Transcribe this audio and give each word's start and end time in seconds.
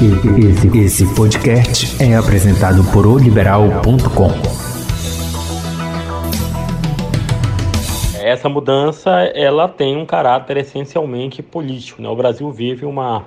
Esse, 0.00 0.78
esse 0.78 1.14
podcast 1.16 2.00
é 2.00 2.14
apresentado 2.14 2.84
por 2.92 3.04
oliberal.com. 3.04 4.30
Essa 8.22 8.48
mudança 8.48 9.10
ela 9.34 9.68
tem 9.68 9.96
um 9.96 10.06
caráter 10.06 10.58
essencialmente 10.58 11.42
político. 11.42 12.00
Né? 12.00 12.08
O 12.08 12.14
Brasil 12.14 12.48
vive 12.52 12.86
uma 12.86 13.26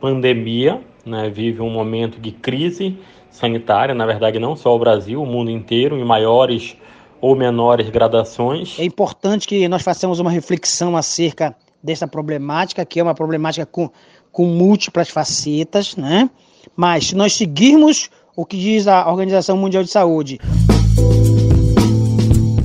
pandemia, 0.00 0.80
né? 1.04 1.28
vive 1.28 1.60
um 1.60 1.68
momento 1.68 2.18
de 2.18 2.32
crise 2.32 2.98
sanitária, 3.30 3.94
na 3.94 4.06
verdade 4.06 4.38
não 4.38 4.56
só 4.56 4.74
o 4.74 4.78
Brasil, 4.78 5.22
o 5.22 5.26
mundo 5.26 5.50
inteiro, 5.50 5.98
em 5.98 6.04
maiores 6.04 6.78
ou 7.20 7.36
menores 7.36 7.90
gradações. 7.90 8.78
É 8.78 8.84
importante 8.84 9.46
que 9.46 9.68
nós 9.68 9.82
façamos 9.82 10.18
uma 10.18 10.30
reflexão 10.30 10.96
acerca 10.96 11.54
dessa 11.82 12.08
problemática, 12.08 12.84
que 12.84 12.98
é 12.98 13.02
uma 13.02 13.14
problemática 13.14 13.64
com, 13.64 13.90
com 14.36 14.44
múltiplas 14.44 15.08
facetas, 15.08 15.96
né? 15.96 16.28
Mas 16.76 17.06
se 17.06 17.14
nós 17.14 17.34
seguirmos 17.34 18.10
o 18.36 18.44
que 18.44 18.58
diz 18.58 18.86
a 18.86 19.10
Organização 19.10 19.56
Mundial 19.56 19.82
de 19.82 19.88
Saúde. 19.88 20.38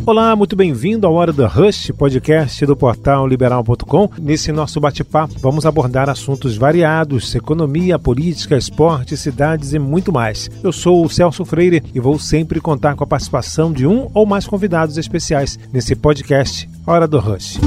Olá, 0.06 0.36
muito 0.36 0.54
bem-vindo 0.54 1.08
ao 1.08 1.14
Hora 1.14 1.32
do 1.32 1.48
Rush, 1.48 1.94
podcast 1.98 2.66
do 2.66 2.76
portal 2.76 3.26
liberal.com. 3.26 4.10
Nesse 4.20 4.52
nosso 4.52 4.82
bate-papo, 4.82 5.36
vamos 5.40 5.66
abordar 5.66 6.10
assuntos 6.10 6.58
variados: 6.58 7.34
economia, 7.34 7.98
política, 7.98 8.58
esporte, 8.58 9.16
cidades 9.16 9.72
e 9.72 9.80
muito 9.80 10.12
mais. 10.12 10.50
Eu 10.62 10.74
sou 10.74 11.06
o 11.06 11.10
Celso 11.10 11.46
Freire 11.46 11.82
e 11.96 12.02
vou 12.02 12.20
sempre 12.20 12.60
contar 12.60 12.98
com 12.98 13.06
a 13.06 13.08
participação 13.08 13.72
de 13.72 13.88
um 13.88 14.12
ou 14.14 14.26
mais 14.26 14.46
convidados 14.46 14.98
especiais 14.98 15.58
nesse 15.72 15.96
podcast 15.96 16.70
Hora 16.86 17.08
do 17.08 17.18
Rush. 17.18 17.62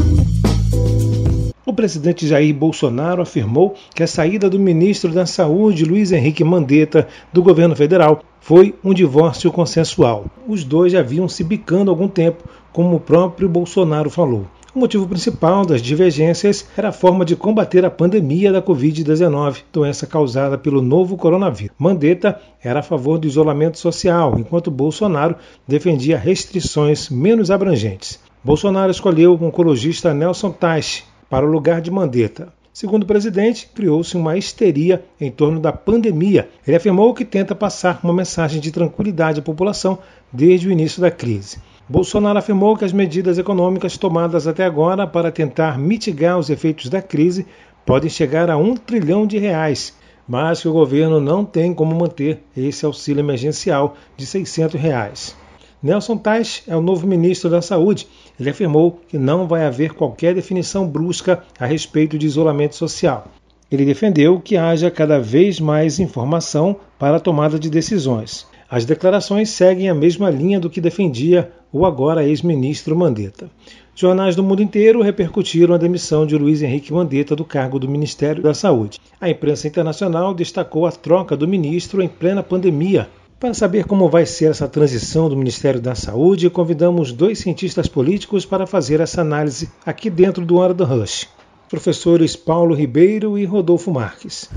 O 1.66 1.72
presidente 1.72 2.26
Jair 2.26 2.54
Bolsonaro 2.54 3.22
afirmou 3.22 3.74
que 3.94 4.02
a 4.02 4.06
saída 4.06 4.50
do 4.50 4.58
ministro 4.58 5.10
da 5.10 5.24
Saúde, 5.24 5.86
Luiz 5.86 6.12
Henrique 6.12 6.44
Mandetta, 6.44 7.08
do 7.32 7.42
governo 7.42 7.74
federal, 7.74 8.22
foi 8.38 8.74
um 8.84 8.92
divórcio 8.92 9.50
consensual. 9.50 10.26
Os 10.46 10.62
dois 10.62 10.92
já 10.92 11.00
vinham 11.00 11.26
se 11.26 11.42
bicando 11.42 11.90
há 11.90 11.94
algum 11.94 12.06
tempo, 12.06 12.44
como 12.70 12.96
o 12.96 13.00
próprio 13.00 13.48
Bolsonaro 13.48 14.10
falou. 14.10 14.46
O 14.74 14.78
motivo 14.78 15.08
principal 15.08 15.64
das 15.64 15.80
divergências 15.80 16.66
era 16.76 16.90
a 16.90 16.92
forma 16.92 17.24
de 17.24 17.34
combater 17.34 17.82
a 17.86 17.90
pandemia 17.90 18.52
da 18.52 18.60
Covid-19, 18.60 19.62
doença 19.72 20.06
causada 20.06 20.58
pelo 20.58 20.82
novo 20.82 21.16
coronavírus. 21.16 21.74
Mandetta 21.78 22.38
era 22.62 22.80
a 22.80 22.82
favor 22.82 23.16
do 23.16 23.26
isolamento 23.26 23.78
social, 23.78 24.38
enquanto 24.38 24.70
Bolsonaro 24.70 25.36
defendia 25.66 26.18
restrições 26.18 27.08
menos 27.08 27.50
abrangentes. 27.50 28.20
Bolsonaro 28.44 28.90
escolheu 28.90 29.32
o 29.32 29.42
oncologista 29.42 30.12
Nelson 30.12 30.50
Teich, 30.50 31.04
para 31.28 31.46
o 31.46 31.50
lugar 31.50 31.80
de 31.80 31.90
Mandetta. 31.90 32.52
Segundo 32.72 33.04
o 33.04 33.06
presidente, 33.06 33.70
criou-se 33.72 34.16
uma 34.16 34.36
histeria 34.36 35.04
em 35.20 35.30
torno 35.30 35.60
da 35.60 35.72
pandemia. 35.72 36.48
Ele 36.66 36.76
afirmou 36.76 37.14
que 37.14 37.24
tenta 37.24 37.54
passar 37.54 38.00
uma 38.02 38.12
mensagem 38.12 38.60
de 38.60 38.72
tranquilidade 38.72 39.38
à 39.38 39.42
população 39.42 39.98
desde 40.32 40.66
o 40.66 40.72
início 40.72 41.00
da 41.00 41.10
crise. 41.10 41.58
Bolsonaro 41.88 42.38
afirmou 42.38 42.76
que 42.76 42.84
as 42.84 42.92
medidas 42.92 43.38
econômicas 43.38 43.96
tomadas 43.96 44.48
até 44.48 44.64
agora 44.64 45.06
para 45.06 45.30
tentar 45.30 45.78
mitigar 45.78 46.36
os 46.36 46.50
efeitos 46.50 46.88
da 46.88 47.00
crise 47.00 47.46
podem 47.86 48.10
chegar 48.10 48.50
a 48.50 48.56
um 48.56 48.74
trilhão 48.74 49.24
de 49.24 49.38
reais, 49.38 49.96
mas 50.26 50.62
que 50.62 50.68
o 50.68 50.72
governo 50.72 51.20
não 51.20 51.44
tem 51.44 51.72
como 51.72 51.94
manter 51.94 52.42
esse 52.56 52.84
auxílio 52.84 53.20
emergencial 53.20 53.94
de 54.16 54.26
600 54.26 54.80
reais. 54.80 55.43
Nelson 55.84 56.16
Tais 56.16 56.62
é 56.66 56.74
o 56.74 56.80
novo 56.80 57.06
ministro 57.06 57.50
da 57.50 57.60
Saúde. 57.60 58.08
Ele 58.40 58.48
afirmou 58.48 59.02
que 59.06 59.18
não 59.18 59.46
vai 59.46 59.66
haver 59.66 59.92
qualquer 59.92 60.34
definição 60.34 60.88
brusca 60.88 61.44
a 61.60 61.66
respeito 61.66 62.16
de 62.16 62.24
isolamento 62.24 62.74
social. 62.74 63.28
Ele 63.70 63.84
defendeu 63.84 64.40
que 64.40 64.56
haja 64.56 64.90
cada 64.90 65.20
vez 65.20 65.60
mais 65.60 66.00
informação 66.00 66.74
para 66.98 67.18
a 67.18 67.20
tomada 67.20 67.58
de 67.58 67.68
decisões. 67.68 68.46
As 68.70 68.86
declarações 68.86 69.50
seguem 69.50 69.90
a 69.90 69.94
mesma 69.94 70.30
linha 70.30 70.58
do 70.58 70.70
que 70.70 70.80
defendia 70.80 71.52
o 71.70 71.84
agora 71.84 72.24
ex-ministro 72.26 72.96
Mandetta. 72.96 73.50
Jornais 73.94 74.34
do 74.34 74.42
mundo 74.42 74.62
inteiro 74.62 75.02
repercutiram 75.02 75.74
a 75.74 75.78
demissão 75.78 76.24
de 76.24 76.38
Luiz 76.38 76.62
Henrique 76.62 76.94
Mandetta 76.94 77.36
do 77.36 77.44
cargo 77.44 77.78
do 77.78 77.90
Ministério 77.90 78.42
da 78.42 78.54
Saúde. 78.54 78.98
A 79.20 79.28
imprensa 79.28 79.68
internacional 79.68 80.32
destacou 80.32 80.86
a 80.86 80.92
troca 80.92 81.36
do 81.36 81.46
ministro 81.46 82.02
em 82.02 82.08
plena 82.08 82.42
pandemia, 82.42 83.06
para 83.38 83.52
saber 83.52 83.84
como 83.84 84.08
vai 84.08 84.24
ser 84.24 84.50
essa 84.50 84.68
transição 84.68 85.28
do 85.28 85.36
Ministério 85.36 85.80
da 85.80 85.94
Saúde, 85.94 86.48
convidamos 86.48 87.12
dois 87.12 87.38
cientistas 87.38 87.88
políticos 87.88 88.46
para 88.46 88.66
fazer 88.66 89.00
essa 89.00 89.20
análise 89.20 89.70
aqui 89.84 90.08
dentro 90.08 90.44
do 90.44 90.56
Hora 90.56 90.72
do 90.72 90.84
Rush. 90.84 91.28
Professores 91.68 92.36
Paulo 92.36 92.74
Ribeiro 92.74 93.38
e 93.38 93.44
Rodolfo 93.44 93.90
Marques. 93.90 94.48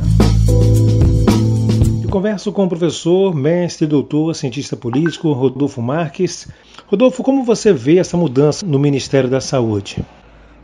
Eu 2.04 2.10
converso 2.10 2.52
com 2.52 2.66
o 2.66 2.70
professor, 2.70 3.36
mestre, 3.36 3.88
doutor, 3.88 4.34
cientista 4.36 4.78
político 4.78 5.34
Rodolfo 5.34 5.82
Marques. 5.82 6.48
Rodolfo, 6.86 7.24
como 7.24 7.44
você 7.44 7.74
vê 7.74 7.98
essa 7.98 8.16
mudança 8.16 8.66
no 8.66 8.80
Ministério 8.80 9.30
da 9.30 9.42
Saúde? 9.42 10.06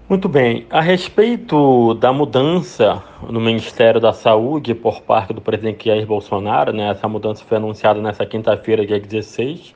Muito 0.10 0.28
bem. 0.28 0.68
A 0.70 0.82
respeito 0.82 1.94
da 1.94 2.12
mudança 2.12 3.02
no 3.30 3.40
Ministério 3.40 4.02
da 4.02 4.12
Saúde 4.12 4.76
por 4.76 5.02
parte 5.02 5.32
do 5.32 5.40
presidente 5.40 5.86
Jair 5.86 6.06
Bolsonaro, 6.06 6.74
né, 6.74 6.90
essa 6.90 7.08
mudança 7.08 7.42
foi 7.46 7.56
anunciada 7.56 8.02
nessa 8.02 8.26
quinta-feira, 8.26 8.86
dia 8.86 9.00
16, 9.00 9.74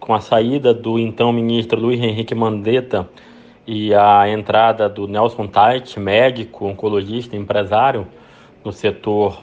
com 0.00 0.14
a 0.14 0.20
saída 0.20 0.72
do 0.72 0.98
então 0.98 1.30
ministro 1.34 1.78
Luiz 1.78 2.00
Henrique 2.00 2.34
Mandetta 2.34 3.06
e 3.66 3.94
a 3.94 4.26
entrada 4.26 4.88
do 4.88 5.06
Nelson 5.06 5.46
Tait, 5.46 5.98
médico, 5.98 6.64
oncologista, 6.64 7.36
empresário 7.36 8.06
no 8.64 8.72
setor 8.72 9.38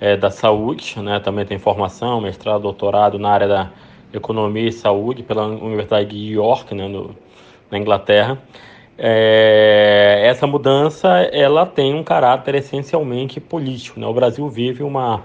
é, 0.00 0.16
da 0.16 0.32
saúde, 0.32 1.00
né, 1.00 1.20
também 1.20 1.46
tem 1.46 1.60
formação, 1.60 2.20
mestrado, 2.20 2.62
doutorado 2.62 3.20
na 3.20 3.30
área 3.30 3.46
da 3.46 3.70
economia 4.12 4.68
e 4.68 4.72
saúde 4.72 5.22
pela 5.22 5.46
Universidade 5.46 6.10
de 6.10 6.32
York, 6.32 6.74
né, 6.74 6.88
no, 6.88 7.14
na 7.70 7.78
Inglaterra. 7.78 8.36
É, 8.98 10.22
essa 10.24 10.46
mudança 10.46 11.08
ela 11.32 11.64
tem 11.64 11.94
um 11.94 12.04
caráter 12.04 12.56
essencialmente 12.56 13.40
político. 13.40 13.98
Né? 13.98 14.06
O 14.06 14.12
Brasil 14.12 14.48
vive 14.48 14.82
uma 14.82 15.24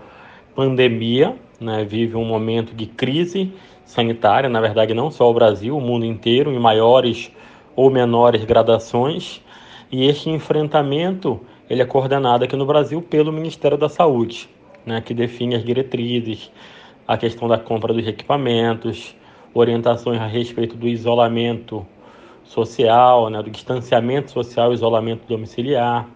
pandemia, 0.56 1.36
né? 1.60 1.84
vive 1.84 2.16
um 2.16 2.26
momento 2.26 2.74
de 2.74 2.86
crise 2.86 3.54
sanitária, 3.86 4.50
na 4.50 4.62
verdade 4.62 4.94
não 4.94 5.12
só 5.12 5.30
o 5.30 5.34
Brasil, 5.34 5.78
o 5.78 5.82
mundo 5.82 6.06
inteiro, 6.06 6.52
em 6.52 6.60
maiores 6.60 7.32
ou 7.76 7.90
menores 7.90 8.44
gradações. 8.46 9.42
E 9.92 10.08
este 10.08 10.30
enfrentamento 10.30 11.42
ele 11.70 11.82
é 11.82 11.86
coordenado 11.86 12.44
aqui 12.44 12.56
no 12.56 12.66
Brasil 12.66 13.02
pelo 13.02 13.32
Ministério 13.32 13.78
da 13.78 13.90
Saúde, 13.90 14.50
né? 14.86 15.02
que 15.02 15.14
define 15.14 15.56
as 15.56 15.64
diretrizes, 15.64 16.52
a 17.08 17.18
questão 17.18 17.48
da 17.48 17.58
compra 17.58 17.94
dos 17.94 18.08
equipamentos, 18.08 19.16
orientações 19.54 20.20
a 20.20 20.28
respeito 20.28 20.76
do 20.76 20.88
isolamento 20.88 21.86
social, 22.46 23.30
né, 23.30 23.42
do 23.42 23.50
distanciamento 23.50 24.32
social 24.32 24.74
isolamento 24.74 25.28
domiciliar, 25.28 26.08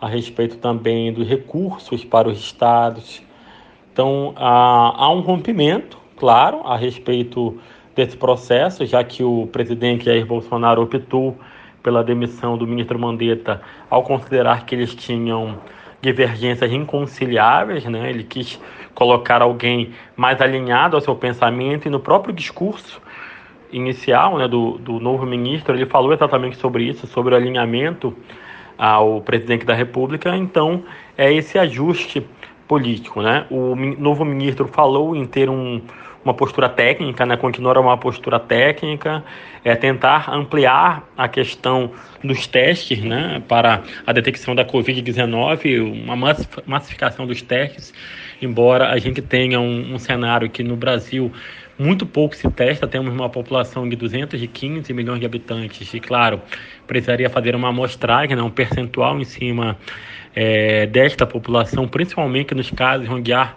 a 0.00 0.08
respeito 0.08 0.56
também 0.58 1.12
dos 1.12 1.26
recursos 1.26 2.04
para 2.04 2.28
os 2.28 2.38
estados. 2.38 3.22
Então, 3.92 4.32
há, 4.36 5.04
há 5.04 5.12
um 5.12 5.20
rompimento, 5.20 5.98
claro, 6.16 6.60
a 6.64 6.76
respeito 6.76 7.58
desse 7.94 8.16
processo, 8.16 8.84
já 8.84 9.04
que 9.04 9.22
o 9.22 9.46
presidente 9.46 10.04
Jair 10.06 10.26
Bolsonaro 10.26 10.82
optou 10.82 11.36
pela 11.82 12.02
demissão 12.02 12.56
do 12.56 12.66
ministro 12.66 12.98
Mandetta 12.98 13.60
ao 13.88 14.02
considerar 14.02 14.64
que 14.66 14.74
eles 14.74 14.94
tinham 14.94 15.58
divergências 16.00 16.72
inconciliáveis, 16.72 17.84
né? 17.84 18.10
Ele 18.10 18.24
quis 18.24 18.60
colocar 18.94 19.42
alguém 19.42 19.92
mais 20.16 20.40
alinhado 20.40 20.96
ao 20.96 21.00
seu 21.00 21.14
pensamento 21.14 21.86
e 21.86 21.90
no 21.90 22.00
próprio 22.00 22.34
discurso 22.34 23.00
inicial 23.74 24.38
né, 24.38 24.48
do, 24.48 24.78
do 24.78 25.00
novo 25.00 25.26
ministro, 25.26 25.74
ele 25.74 25.86
falou 25.86 26.12
exatamente 26.12 26.56
sobre 26.56 26.84
isso, 26.84 27.06
sobre 27.06 27.34
o 27.34 27.36
alinhamento 27.36 28.16
ao 28.78 29.20
presidente 29.20 29.66
da 29.66 29.74
República. 29.74 30.36
Então, 30.36 30.84
é 31.18 31.32
esse 31.32 31.58
ajuste 31.58 32.26
político. 32.66 33.20
Né? 33.20 33.46
O 33.50 33.74
novo 33.76 34.24
ministro 34.24 34.66
falou 34.68 35.14
em 35.14 35.26
ter 35.26 35.50
um, 35.50 35.80
uma 36.24 36.32
postura 36.32 36.68
técnica, 36.68 37.26
né, 37.26 37.36
continuar 37.36 37.76
uma 37.78 37.98
postura 37.98 38.40
técnica, 38.40 39.22
é 39.62 39.74
tentar 39.76 40.30
ampliar 40.30 41.06
a 41.16 41.28
questão 41.28 41.90
dos 42.22 42.46
testes 42.46 43.02
né, 43.02 43.42
para 43.46 43.82
a 44.06 44.12
detecção 44.12 44.54
da 44.54 44.64
Covid-19, 44.64 46.02
uma 46.02 46.16
massificação 46.66 47.26
dos 47.26 47.42
testes, 47.42 47.92
embora 48.40 48.88
a 48.90 48.98
gente 48.98 49.20
tenha 49.20 49.60
um, 49.60 49.94
um 49.94 49.98
cenário 49.98 50.48
que 50.48 50.62
no 50.62 50.76
Brasil 50.76 51.30
muito 51.78 52.06
pouco 52.06 52.36
se 52.36 52.48
testa, 52.50 52.86
temos 52.86 53.12
uma 53.12 53.28
população 53.28 53.88
de 53.88 53.96
215 53.96 54.92
milhões 54.92 55.20
de 55.20 55.26
habitantes 55.26 55.92
e, 55.92 56.00
claro, 56.00 56.40
precisaria 56.86 57.28
fazer 57.28 57.54
uma 57.54 57.68
amostragem, 57.68 58.36
né, 58.36 58.42
um 58.42 58.50
percentual 58.50 59.18
em 59.20 59.24
cima 59.24 59.76
é, 60.34 60.86
desta 60.86 61.26
população, 61.26 61.86
principalmente 61.88 62.54
nos 62.54 62.70
casos 62.70 63.08
onde 63.08 63.32
há, 63.32 63.54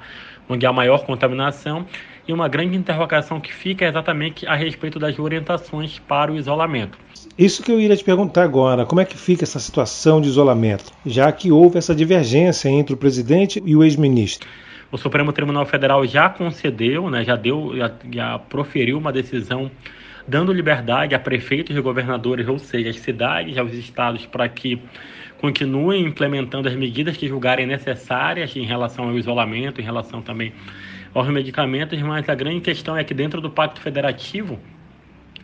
onde 0.49 0.65
há 0.65 0.73
maior 0.73 1.05
contaminação. 1.05 1.85
E 2.27 2.33
uma 2.33 2.49
grande 2.49 2.75
interrogação 2.75 3.39
que 3.39 3.53
fica 3.53 3.85
é 3.85 3.87
exatamente 3.87 4.45
a 4.45 4.53
respeito 4.53 4.99
das 4.99 5.17
orientações 5.17 5.97
para 5.97 6.29
o 6.29 6.35
isolamento. 6.35 6.97
Isso 7.37 7.63
que 7.63 7.71
eu 7.71 7.79
iria 7.79 7.95
te 7.95 8.03
perguntar 8.03 8.43
agora, 8.43 8.85
como 8.85 8.99
é 8.99 9.05
que 9.05 9.17
fica 9.17 9.45
essa 9.45 9.59
situação 9.59 10.19
de 10.19 10.27
isolamento, 10.27 10.91
já 11.05 11.31
que 11.31 11.53
houve 11.53 11.77
essa 11.77 11.95
divergência 11.95 12.67
entre 12.67 12.93
o 12.93 12.97
presidente 12.97 13.63
e 13.65 13.77
o 13.77 13.83
ex-ministro? 13.83 14.49
O 14.91 14.97
Supremo 14.97 15.33
Tribunal 15.33 15.65
Federal 15.65 16.05
já 16.05 16.29
concedeu, 16.29 17.09
né, 17.09 17.23
já 17.23 17.35
deu, 17.35 17.75
já, 17.75 17.91
já 18.11 18.39
proferiu 18.39 18.97
uma 18.97 19.11
decisão 19.11 19.69
dando 20.27 20.51
liberdade 20.51 21.15
a 21.15 21.19
prefeitos 21.19 21.75
e 21.75 21.81
governadores, 21.81 22.47
ou 22.47 22.59
seja, 22.59 22.89
às 22.89 22.97
cidades, 22.97 23.57
aos 23.57 23.73
estados, 23.73 24.25
para 24.25 24.47
que 24.49 24.81
continuem 25.39 26.05
implementando 26.05 26.67
as 26.67 26.75
medidas 26.75 27.15
que 27.15 27.27
julgarem 27.27 27.65
necessárias 27.65 28.55
em 28.55 28.65
relação 28.65 29.09
ao 29.09 29.17
isolamento, 29.17 29.79
em 29.79 29.83
relação 29.83 30.21
também 30.21 30.51
aos 31.13 31.27
medicamentos, 31.29 32.01
mas 32.01 32.27
a 32.27 32.35
grande 32.35 32.61
questão 32.61 32.97
é 32.97 33.03
que 33.03 33.13
dentro 33.13 33.39
do 33.39 33.49
Pacto 33.49 33.79
Federativo, 33.79 34.59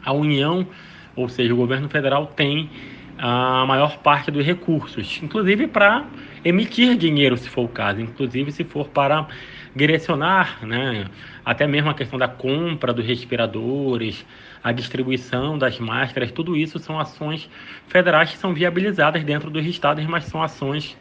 a 0.04 0.12
União, 0.12 0.68
ou 1.16 1.30
seja, 1.30 1.54
o 1.54 1.58
governo 1.58 1.88
federal 1.88 2.28
tem 2.28 2.70
a 3.18 3.66
maior 3.66 3.98
parte 4.00 4.32
dos 4.32 4.46
recursos, 4.46 5.20
inclusive 5.22 5.68
para 5.68 6.06
emitir 6.44 6.98
dinheiro, 6.98 7.38
se 7.38 7.50
for 7.50 7.64
o 7.64 7.68
caso, 7.68 8.02
inclusive 8.02 8.52
se 8.52 8.64
for 8.64 8.88
para 8.90 9.28
direcionar, 9.76 10.60
né, 10.66 11.06
até 11.44 11.66
mesmo 11.66 11.90
a 11.90 11.94
questão 11.94 12.18
da 12.20 12.28
compra 12.28 12.94
dos 12.94 13.06
respiradores, 13.06 14.26
a 14.64 14.72
distribuição 14.72 15.58
das 15.58 15.80
máscaras, 15.80 16.32
tudo 16.32 16.56
isso 16.56 16.80
são 16.80 17.00
ações 17.00 17.50
federais 17.88 18.32
que 18.32 18.38
são 18.38 18.54
viabilizadas 18.54 19.24
dentro 19.24 19.50
dos 19.50 19.66
estados, 19.66 20.06
mas 20.06 20.26
são 20.26 20.42
ações 20.42 20.98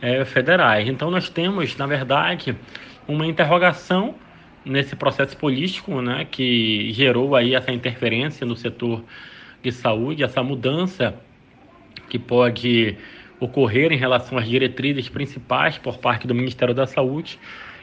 é, 0.00 0.24
federais. 0.24 0.88
Então 0.88 1.10
nós 1.10 1.28
temos, 1.28 1.76
na 1.76 1.86
verdade, 1.86 2.56
uma 3.06 3.26
interrogação 3.26 4.14
nesse 4.64 4.96
processo 4.96 5.36
político, 5.36 6.00
né, 6.00 6.26
que 6.28 6.92
gerou 6.92 7.36
aí 7.36 7.54
essa 7.54 7.70
interferência 7.70 8.46
no 8.46 8.56
setor 8.56 9.04
de 9.62 9.70
saúde, 9.70 10.24
essa 10.24 10.42
mudança 10.42 11.14
que 12.08 12.18
pode 12.18 12.96
ocorrer 13.38 13.92
em 13.92 13.96
relação 13.96 14.38
às 14.38 14.48
diretrizes 14.48 15.08
principais 15.08 15.78
por 15.78 15.98
parte 15.98 16.26
do 16.26 16.34
Ministério 16.34 16.74
da 16.74 16.86
Saúde 16.86 17.38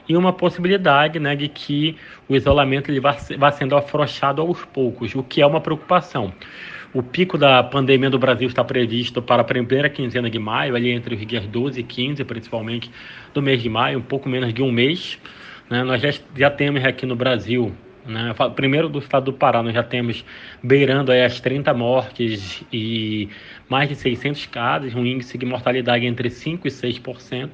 e 0.07 0.15
uma 0.17 0.33
possibilidade 0.33 1.19
né, 1.19 1.35
de 1.35 1.47
que 1.47 1.95
o 2.27 2.35
isolamento 2.35 2.91
ele 2.91 2.99
vá, 2.99 3.15
vá 3.37 3.51
sendo 3.51 3.75
afrouxado 3.75 4.41
aos 4.41 4.65
poucos, 4.65 5.15
o 5.15 5.23
que 5.23 5.41
é 5.41 5.45
uma 5.45 5.61
preocupação. 5.61 6.33
O 6.93 7.01
pico 7.01 7.37
da 7.37 7.63
pandemia 7.63 8.09
do 8.09 8.19
Brasil 8.19 8.47
está 8.47 8.63
previsto 8.63 9.21
para 9.21 9.41
a 9.41 9.45
primeira 9.45 9.89
quinzena 9.89 10.29
de 10.29 10.37
maio, 10.37 10.75
ali 10.75 10.91
entre 10.91 11.15
os 11.15 11.25
dias 11.25 11.45
12 11.47 11.79
e 11.79 11.83
15, 11.83 12.23
principalmente 12.23 12.91
do 13.33 13.41
mês 13.41 13.63
de 13.63 13.69
maio, 13.69 13.97
um 13.97 14.03
pouco 14.03 14.29
menos 14.29 14.53
de 14.53 14.61
um 14.61 14.71
mês. 14.71 15.19
Né? 15.69 15.83
Nós 15.83 16.01
já, 16.01 16.13
já 16.35 16.51
temos 16.51 16.85
aqui 16.85 17.05
no 17.05 17.15
Brasil, 17.15 17.73
né? 18.05 18.33
primeiro 18.55 18.89
do 18.89 18.99
estado 18.99 19.25
do 19.25 19.33
Pará, 19.33 19.61
nós 19.63 19.73
já 19.73 19.83
temos 19.83 20.23
beirando 20.61 21.11
as 21.11 21.39
30 21.39 21.73
mortes 21.73 22.63
e 22.71 23.29
mais 23.69 23.89
de 23.89 23.95
600 23.95 24.45
casos, 24.47 24.95
um 24.95 25.05
índice 25.05 25.37
de 25.37 25.45
mortalidade 25.45 26.05
entre 26.05 26.29
5% 26.29 26.61
e 26.65 26.69
6% 26.69 27.51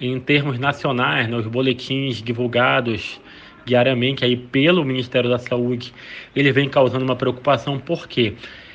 em 0.00 0.18
termos 0.18 0.58
nacionais, 0.58 1.28
nos 1.28 1.44
né, 1.44 1.50
boletins 1.50 2.22
divulgados 2.22 3.20
diariamente 3.64 4.24
aí 4.24 4.36
pelo 4.36 4.84
Ministério 4.84 5.30
da 5.30 5.38
Saúde, 5.38 5.94
ele 6.34 6.50
vem 6.50 6.68
causando 6.68 7.04
uma 7.04 7.14
preocupação, 7.14 7.78
porque 7.78 8.34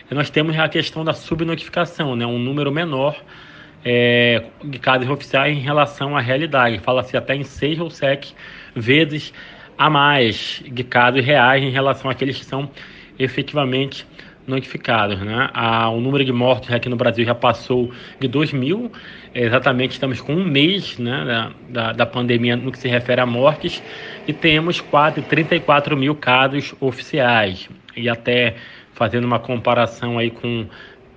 nós 0.10 0.30
temos 0.30 0.58
a 0.58 0.70
questão 0.70 1.04
da 1.04 1.14
subnotificação, 1.14 2.16
né, 2.16 2.26
um 2.26 2.40
número 2.40 2.72
menor 2.72 3.22
é, 3.84 4.46
de 4.64 4.80
casos 4.80 5.10
oficiais 5.10 5.58
em 5.58 5.60
relação 5.60 6.16
à 6.16 6.22
realidade. 6.22 6.80
Fala-se 6.80 7.18
até 7.18 7.36
em 7.36 7.44
seis 7.44 7.78
ou 7.80 7.90
sete 7.90 8.34
vezes 8.74 9.34
a 9.78 9.90
mais 9.90 10.64
de 10.66 10.84
casos 10.84 11.24
reais 11.24 11.64
em 11.64 11.70
relação 11.70 12.10
àqueles 12.10 12.38
que 12.38 12.46
são 12.46 12.70
efetivamente 13.20 14.06
notificados. 14.48 15.20
Né? 15.20 15.50
O 15.94 16.00
número 16.00 16.24
de 16.24 16.32
mortos 16.32 16.72
aqui 16.72 16.88
no 16.88 16.96
Brasil 16.96 17.26
já 17.26 17.36
passou 17.36 17.92
de 18.20 18.28
2 18.28 18.54
mil, 18.54 18.92
exatamente 19.36 19.92
estamos 19.92 20.22
com 20.22 20.34
um 20.34 20.46
mês 20.46 20.98
né, 20.98 21.26
da, 21.26 21.52
da, 21.70 21.94
da, 21.94 22.06
pandemia 22.06 22.56
no 22.56 22.72
que 22.72 22.80
se 22.80 22.88
refere 22.88 23.20
a 23.20 23.26
mortes 23.26 23.84
e 24.28 24.34
temos 24.34 24.80
quase 24.80 25.22
34 25.22 25.98
mil 25.98 26.16
casos 26.16 26.74
oficiais. 26.80 27.70
E 27.96 28.08
até 28.08 28.56
fazendo 28.94 29.26
uma 29.26 29.40
comparação 29.40 30.18
aí 30.18 30.32
com 30.32 30.66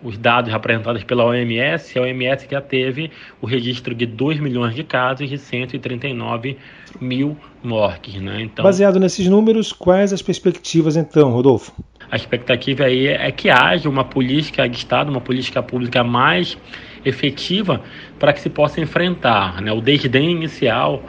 os 0.03 0.17
dados 0.17 0.53
apresentados 0.53 1.05
pela 1.05 1.25
OMS, 1.25 1.99
a 1.99 2.03
OMS 2.03 2.47
já 2.51 2.61
teve 2.61 3.11
o 3.41 3.47
registro 3.47 3.95
de 3.95 4.07
2 4.07 4.41
milhões 4.41 4.75
de 4.75 4.83
casos 4.83 5.31
e 5.31 5.37
139 5.37 6.57
mil 7.01 7.37
mortes. 7.63 8.21
Né? 8.21 8.43
Então, 8.43 8.63
Baseado 8.63 8.99
nesses 8.99 9.27
números, 9.29 9.73
quais 9.73 10.13
as 10.13 10.23
perspectivas 10.23 10.97
então, 10.97 11.31
Rodolfo? 11.31 11.73
A 12.11 12.17
expectativa 12.17 12.85
aí 12.85 13.07
é 13.07 13.31
que 13.31 13.49
haja 13.51 13.89
uma 13.89 14.05
política 14.05 14.69
de 14.69 14.77
Estado, 14.77 15.11
uma 15.11 15.21
política 15.21 15.63
pública 15.63 16.03
mais 16.03 16.59
efetiva 17.05 17.81
para 18.19 18.33
que 18.33 18.41
se 18.41 18.51
possa 18.51 18.81
enfrentar 18.81 19.61
né? 19.63 19.73
o 19.73 19.81
desdém 19.81 20.33
inicial 20.33 21.03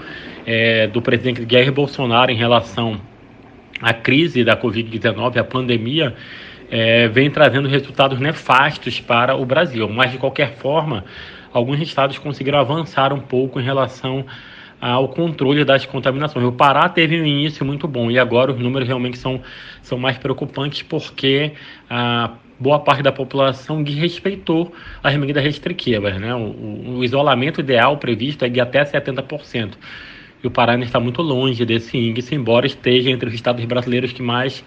é, 0.46 0.88
do 0.88 1.02
presidente 1.02 1.46
Jair 1.50 1.72
Bolsonaro 1.72 2.32
em 2.32 2.36
relação 2.36 3.00
à 3.82 3.94
crise 3.94 4.44
da 4.44 4.56
Covid-19, 4.56 5.38
a 5.38 5.44
pandemia, 5.44 6.16
é, 6.72 7.10
vem 7.10 7.30
trazendo 7.30 7.68
resultados 7.68 8.18
nefastos 8.20 9.02
para 9.02 9.36
o 9.36 9.46
Brasil. 9.46 9.90
Mas, 9.90 10.14
de 10.14 10.18
qualquer 10.18 10.56
forma, 10.56 11.04
alguns 11.52 11.82
estados 11.82 12.18
conseguiram 12.18 12.58
avançar 12.58 13.12
um 13.12 13.20
pouco 13.20 13.60
em 13.60 13.64
relação 13.64 14.26
ao 14.80 15.10
controle 15.10 15.66
das 15.66 15.86
contaminações. 15.86 16.44
O 16.46 16.52
Pará 16.52 16.88
teve 16.90 17.22
um 17.22 17.26
início 17.26 17.64
muito 17.66 17.88
bom 17.88 18.10
e 18.10 18.18
agora 18.18 18.52
os 18.52 18.60
números 18.60 18.88
realmente 18.88 19.18
são, 19.18 19.42
são 19.82 19.98
mais 20.00 20.18
preocupantes 20.18 20.82
porque 20.82 21.52
a 21.88 22.32
boa 22.58 22.80
parte 22.80 23.04
da 23.04 23.12
população 23.12 23.84
desrespeitou 23.84 24.74
as 25.04 25.16
medidas 25.18 25.44
restritivas. 25.44 26.20
Né? 26.20 26.34
O, 26.34 26.98
o, 26.98 27.04
isolamento 27.04 27.60
ideal 27.60 27.98
previsto 27.98 28.46
é 28.46 28.50
de 28.50 28.60
até 28.60 28.84
70%. 28.84 29.74
E 30.44 30.48
o 30.48 30.50
Pará 30.50 30.74
ainda 30.74 30.86
está 30.86 31.00
muito 31.00 31.22
longe 31.22 31.64
desse 31.64 31.96
índice, 31.98 32.34
embora 32.34 32.66
esteja 32.66 33.12
entre 33.12 33.28
os 33.30 33.36
estados 33.36 33.64
brasileiros 33.66 34.12
que 34.12 34.24
mais 34.24 34.64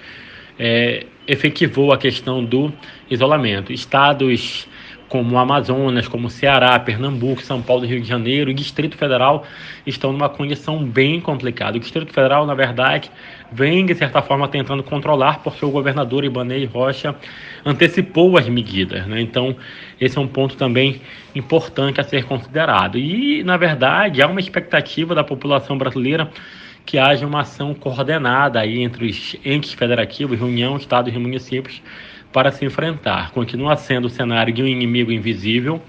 é, 0.59 1.07
efetivou 1.27 1.93
a 1.93 1.99
questão 1.99 2.45
do 2.45 2.73
isolamento. 3.11 3.73
Estados 3.73 4.67
como 5.09 5.39
Amazonas, 5.39 6.09
como 6.09 6.29
Ceará, 6.29 6.77
Pernambuco, 6.81 7.41
São 7.41 7.63
Paulo, 7.63 7.87
Rio 7.87 8.01
de 8.01 8.09
Janeiro 8.09 8.51
e 8.51 8.55
Distrito 8.55 8.97
Federal 8.97 9.45
estão 9.87 10.13
numa 10.13 10.29
condição 10.29 10.83
bem 10.83 11.21
complicada. 11.21 11.77
O 11.77 11.81
Distrito 11.81 12.13
Federal, 12.13 12.45
na 12.47 12.55
verdade, 12.55 13.11
vem, 13.53 13.87
de 13.87 13.95
certa 13.95 14.21
forma, 14.23 14.49
tentando 14.49 14.83
controlar, 14.83 15.39
porque 15.39 15.65
o 15.65 15.71
governador 15.71 16.25
Ibanez 16.25 16.69
Rocha 16.69 17.15
antecipou 17.65 18.37
as 18.37 18.49
medidas. 18.49 19.07
Né? 19.07 19.21
Então, 19.21 19.55
esse 20.01 20.19
é 20.19 20.21
um 20.21 20.27
ponto 20.27 20.57
também 20.57 21.01
importante 21.33 22.01
a 22.01 22.05
ser 22.05 22.25
considerado. 22.25 22.99
E, 22.99 23.45
na 23.45 23.57
verdade, 23.57 24.21
há 24.21 24.27
uma 24.27 24.41
expectativa 24.41 25.15
da 25.15 25.23
população 25.23 25.79
brasileira 25.79 26.29
que 26.85 26.99
haja 26.99 27.27
uma 27.27 27.41
ação 27.41 27.75
coordenada 27.75 28.61
aí 28.61 28.83
entre 28.83 29.07
os 29.07 29.37
entes 29.45 29.73
federativos, 29.73 30.41
União, 30.41 30.77
Estados 30.77 31.15
e 31.15 31.19
municípios, 31.19 31.83
para 32.33 32.51
se 32.51 32.65
enfrentar. 32.65 33.31
Continua 33.31 33.77
sendo 33.77 34.07
o 34.07 34.11
cenário 34.11 34.53
de 34.53 34.63
um 34.63 34.67
inimigo 34.67 35.13
invisível. 35.13 35.81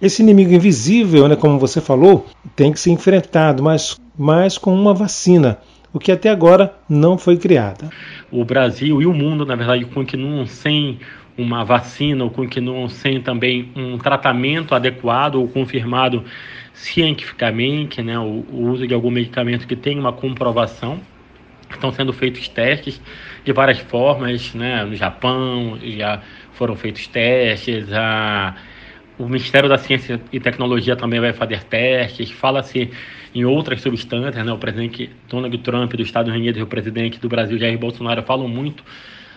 Esse 0.00 0.22
inimigo 0.22 0.52
invisível, 0.52 1.28
né, 1.28 1.36
como 1.36 1.58
você 1.58 1.80
falou, 1.80 2.26
tem 2.56 2.72
que 2.72 2.80
ser 2.80 2.90
enfrentado, 2.90 3.62
mas, 3.62 4.00
mas 4.18 4.58
com 4.58 4.74
uma 4.74 4.94
vacina, 4.94 5.58
o 5.92 5.98
que 5.98 6.10
até 6.10 6.30
agora 6.30 6.74
não 6.88 7.18
foi 7.18 7.36
criada. 7.36 7.90
O 8.30 8.44
Brasil 8.44 9.02
e 9.02 9.06
o 9.06 9.12
mundo, 9.12 9.44
na 9.44 9.54
verdade, 9.54 9.84
continuam 9.84 10.46
sem 10.46 10.98
uma 11.36 11.64
vacina 11.64 12.24
ou 12.24 12.30
continuam 12.30 12.88
sem 12.88 13.20
também 13.20 13.70
um 13.74 13.98
tratamento 13.98 14.74
adequado 14.74 15.36
ou 15.36 15.48
confirmado 15.48 16.24
cientificamente, 16.74 18.02
né, 18.02 18.18
o, 18.18 18.44
o 18.50 18.70
uso 18.70 18.86
de 18.86 18.94
algum 18.94 19.10
medicamento 19.10 19.66
que 19.66 19.76
tem 19.76 19.98
uma 19.98 20.12
comprovação. 20.12 21.00
Estão 21.70 21.90
sendo 21.90 22.12
feitos 22.12 22.48
testes 22.48 23.00
de 23.44 23.52
várias 23.52 23.78
formas, 23.78 24.54
né? 24.54 24.84
No 24.84 24.94
Japão 24.94 25.78
já 25.82 26.20
foram 26.52 26.76
feitos 26.76 27.06
testes, 27.06 27.90
a, 27.92 28.54
o 29.18 29.26
Ministério 29.26 29.68
da 29.68 29.78
Ciência 29.78 30.20
e 30.32 30.38
Tecnologia 30.38 30.96
também 30.96 31.18
vai 31.18 31.32
fazer 31.32 31.64
testes, 31.64 32.30
fala-se 32.30 32.90
em 33.34 33.44
outras 33.44 33.80
substâncias, 33.80 34.44
né? 34.44 34.52
O 34.52 34.58
presidente 34.58 35.10
Donald 35.28 35.56
Trump 35.58 35.94
dos 35.94 36.06
Estados 36.06 36.32
Unidos 36.34 36.60
e 36.60 36.62
o 36.62 36.66
presidente 36.66 37.18
do 37.18 37.28
Brasil, 37.28 37.58
Jair 37.58 37.78
Bolsonaro, 37.78 38.22
falam 38.22 38.48
muito 38.48 38.84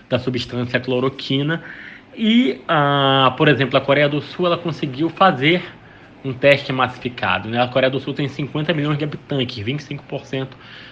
da 0.09 0.19
substância 0.19 0.79
cloroquina. 0.79 1.63
E, 2.17 2.62
ah, 2.67 3.33
por 3.38 3.47
exemplo, 3.47 3.77
a 3.77 3.81
Coreia 3.81 4.07
do 4.07 4.21
Sul 4.21 4.45
ela 4.45 4.57
conseguiu 4.57 5.09
fazer 5.09 5.63
um 6.24 6.33
teste 6.33 6.74
massificado. 6.74 7.47
Né? 7.47 7.62
A 7.62 7.67
Coreia 7.67 7.91
do 7.91 8.00
Sul 8.00 8.13
tem 8.13 8.27
50 8.27 8.74
milhões 8.74 8.97
de 8.97 9.03
habitantes, 9.03 9.63
25% 9.63 10.47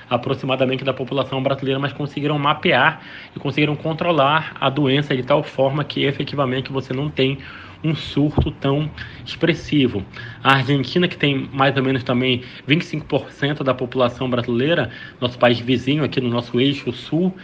aproximadamente 0.09 0.83
da 0.83 0.93
população 0.93 1.41
brasileira, 1.41 1.79
mas 1.79 1.91
conseguiram 1.91 2.37
mapear 2.37 3.01
e 3.35 3.39
conseguiram 3.39 3.75
controlar 3.75 4.55
a 4.59 4.69
doença 4.69 5.15
de 5.15 5.23
tal 5.23 5.43
forma 5.43 5.83
que 5.83 6.03
efetivamente 6.03 6.71
você 6.71 6.93
não 6.93 7.09
tem 7.09 7.39
um 7.83 7.95
surto 7.95 8.51
tão 8.51 8.89
expressivo. 9.25 10.05
A 10.43 10.55
Argentina, 10.55 11.07
que 11.07 11.17
tem 11.17 11.49
mais 11.51 11.75
ou 11.75 11.83
menos 11.83 12.03
também 12.03 12.43
25% 12.67 13.63
da 13.63 13.73
população 13.73 14.29
brasileira, 14.29 14.89
nosso 15.19 15.37
país 15.37 15.59
vizinho 15.59 16.03
aqui 16.03 16.21
no 16.21 16.29
nosso 16.29 16.59
eixo 16.59 16.91
sul, 16.93 17.35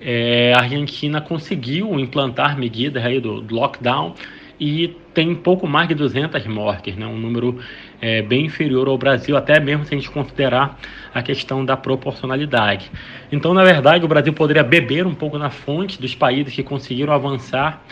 é, 0.00 0.52
a 0.56 0.60
Argentina 0.60 1.20
conseguiu 1.20 1.98
implantar 2.00 2.58
medidas 2.58 3.04
aí 3.04 3.20
do, 3.20 3.40
do 3.40 3.54
lockdown 3.54 4.14
e 4.58 4.96
tem 5.14 5.34
pouco 5.34 5.66
mais 5.66 5.88
de 5.88 5.94
200 5.94 6.46
mortes, 6.46 6.94
né? 6.94 7.06
um 7.06 7.16
número 7.16 7.58
é, 8.00 8.20
bem 8.20 8.46
inferior 8.46 8.88
ao 8.88 8.98
Brasil, 8.98 9.36
até 9.36 9.58
mesmo 9.58 9.84
se 9.84 9.94
a 9.94 9.96
gente 9.98 10.10
considerar 10.10 10.78
a 11.14 11.22
questão 11.22 11.64
da 11.64 11.76
proporcionalidade. 11.76 12.90
Então, 13.32 13.54
na 13.54 13.64
verdade, 13.64 14.04
o 14.04 14.08
Brasil 14.08 14.32
poderia 14.32 14.62
beber 14.62 15.06
um 15.06 15.14
pouco 15.14 15.38
na 15.38 15.50
fonte 15.50 16.00
dos 16.00 16.14
países 16.14 16.54
que 16.54 16.62
conseguiram 16.62 17.12
avançar 17.12 17.82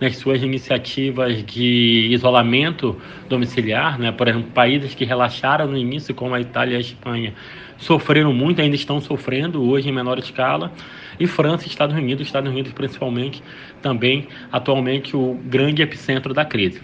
nas 0.00 0.16
suas 0.16 0.42
iniciativas 0.42 1.42
de 1.44 2.08
isolamento 2.10 3.00
domiciliar, 3.28 3.98
né? 3.98 4.12
por 4.12 4.28
exemplo, 4.28 4.50
países 4.52 4.94
que 4.94 5.04
relaxaram 5.04 5.66
no 5.66 5.76
início, 5.76 6.14
como 6.14 6.34
a 6.34 6.40
Itália 6.40 6.74
e 6.74 6.76
a 6.76 6.80
Espanha, 6.80 7.34
sofreram 7.78 8.32
muito, 8.32 8.60
ainda 8.60 8.76
estão 8.76 9.00
sofrendo 9.00 9.62
hoje 9.62 9.88
em 9.88 9.92
menor 9.92 10.18
escala, 10.18 10.72
e 11.18 11.26
França 11.26 11.64
e 11.64 11.68
Estados 11.68 11.96
Unidos, 11.96 12.26
Estados 12.26 12.50
Unidos 12.50 12.72
principalmente, 12.72 13.42
também 13.80 14.28
atualmente 14.52 15.16
o 15.16 15.38
grande 15.44 15.82
epicentro 15.82 16.34
da 16.34 16.44
crise. 16.44 16.82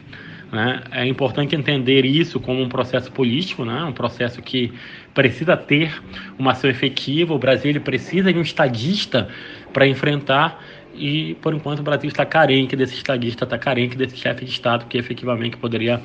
Né? 0.50 0.83
É 0.90 1.07
importante 1.07 1.57
entender 1.57 2.04
isso 2.04 2.38
como 2.38 2.61
um 2.61 2.69
processo 2.69 3.11
político, 3.11 3.64
né? 3.64 3.85
um 3.85 3.92
processo 3.92 4.42
que 4.42 4.71
precisa 5.14 5.57
ter 5.57 5.90
uma 6.38 6.52
ação 6.52 6.69
efetiva. 6.69 7.33
O 7.33 7.38
Brasil 7.38 7.71
ele 7.71 7.81
precisa 7.81 8.31
de 8.31 8.38
um 8.38 8.42
estadista 8.42 9.28
para 9.73 9.87
enfrentar 9.87 10.62
e 10.94 11.34
por 11.42 11.54
enquanto 11.54 11.80
o 11.80 11.82
Brasil 11.82 12.08
está 12.08 12.25
carente 12.25 12.76
desse 12.76 12.94
estadista, 12.94 13.44
está 13.44 13.58
carente 13.58 13.96
desse 13.96 14.16
chefe 14.16 14.44
de 14.44 14.50
Estado 14.50 14.87
que 14.87 14.99
efetivamente 14.99 15.56
poderia 15.56 16.00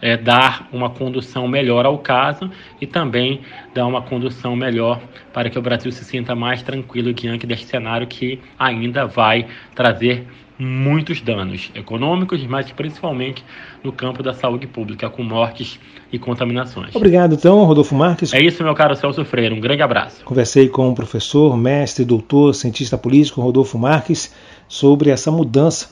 é, 0.00 0.16
dar 0.16 0.68
uma 0.72 0.90
condução 0.90 1.46
melhor 1.46 1.86
ao 1.86 1.98
caso 1.98 2.50
e 2.80 2.86
também 2.86 3.40
dar 3.72 3.86
uma 3.86 4.02
condução 4.02 4.56
melhor 4.56 5.00
para 5.32 5.48
que 5.48 5.58
o 5.58 5.62
Brasil 5.62 5.92
se 5.92 6.04
sinta 6.04 6.34
mais 6.34 6.62
tranquilo 6.62 7.14
diante 7.14 7.46
deste 7.46 7.66
cenário 7.66 8.06
que 8.06 8.40
ainda 8.58 9.06
vai 9.06 9.46
trazer 9.74 10.26
muitos 10.58 11.20
danos 11.20 11.70
econômicos, 11.74 12.44
mas 12.46 12.70
principalmente 12.72 13.44
no 13.82 13.92
campo 13.92 14.22
da 14.22 14.32
saúde 14.32 14.66
pública, 14.66 15.08
com 15.10 15.22
mortes 15.22 15.78
e 16.12 16.18
contaminações. 16.18 16.94
Obrigado, 16.94 17.34
então, 17.34 17.64
Rodolfo 17.64 17.94
Marques. 17.94 18.32
É 18.32 18.42
isso, 18.42 18.62
meu 18.62 18.74
caro 18.74 18.94
Celso 18.94 19.24
Freire. 19.24 19.54
Um 19.54 19.60
grande 19.60 19.82
abraço. 19.82 20.24
Conversei 20.24 20.68
com 20.68 20.90
o 20.90 20.94
professor, 20.94 21.56
mestre, 21.56 22.04
doutor, 22.04 22.54
cientista 22.54 22.98
político 22.98 23.40
Rodolfo 23.40 23.78
Marques 23.78 24.34
sobre 24.68 25.10
essa 25.10 25.30
mudança 25.30 25.90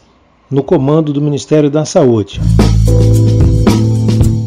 no 0.51 0.63
comando 0.63 1.13
do 1.13 1.21
Ministério 1.21 1.71
da 1.71 1.85
Saúde. 1.85 2.41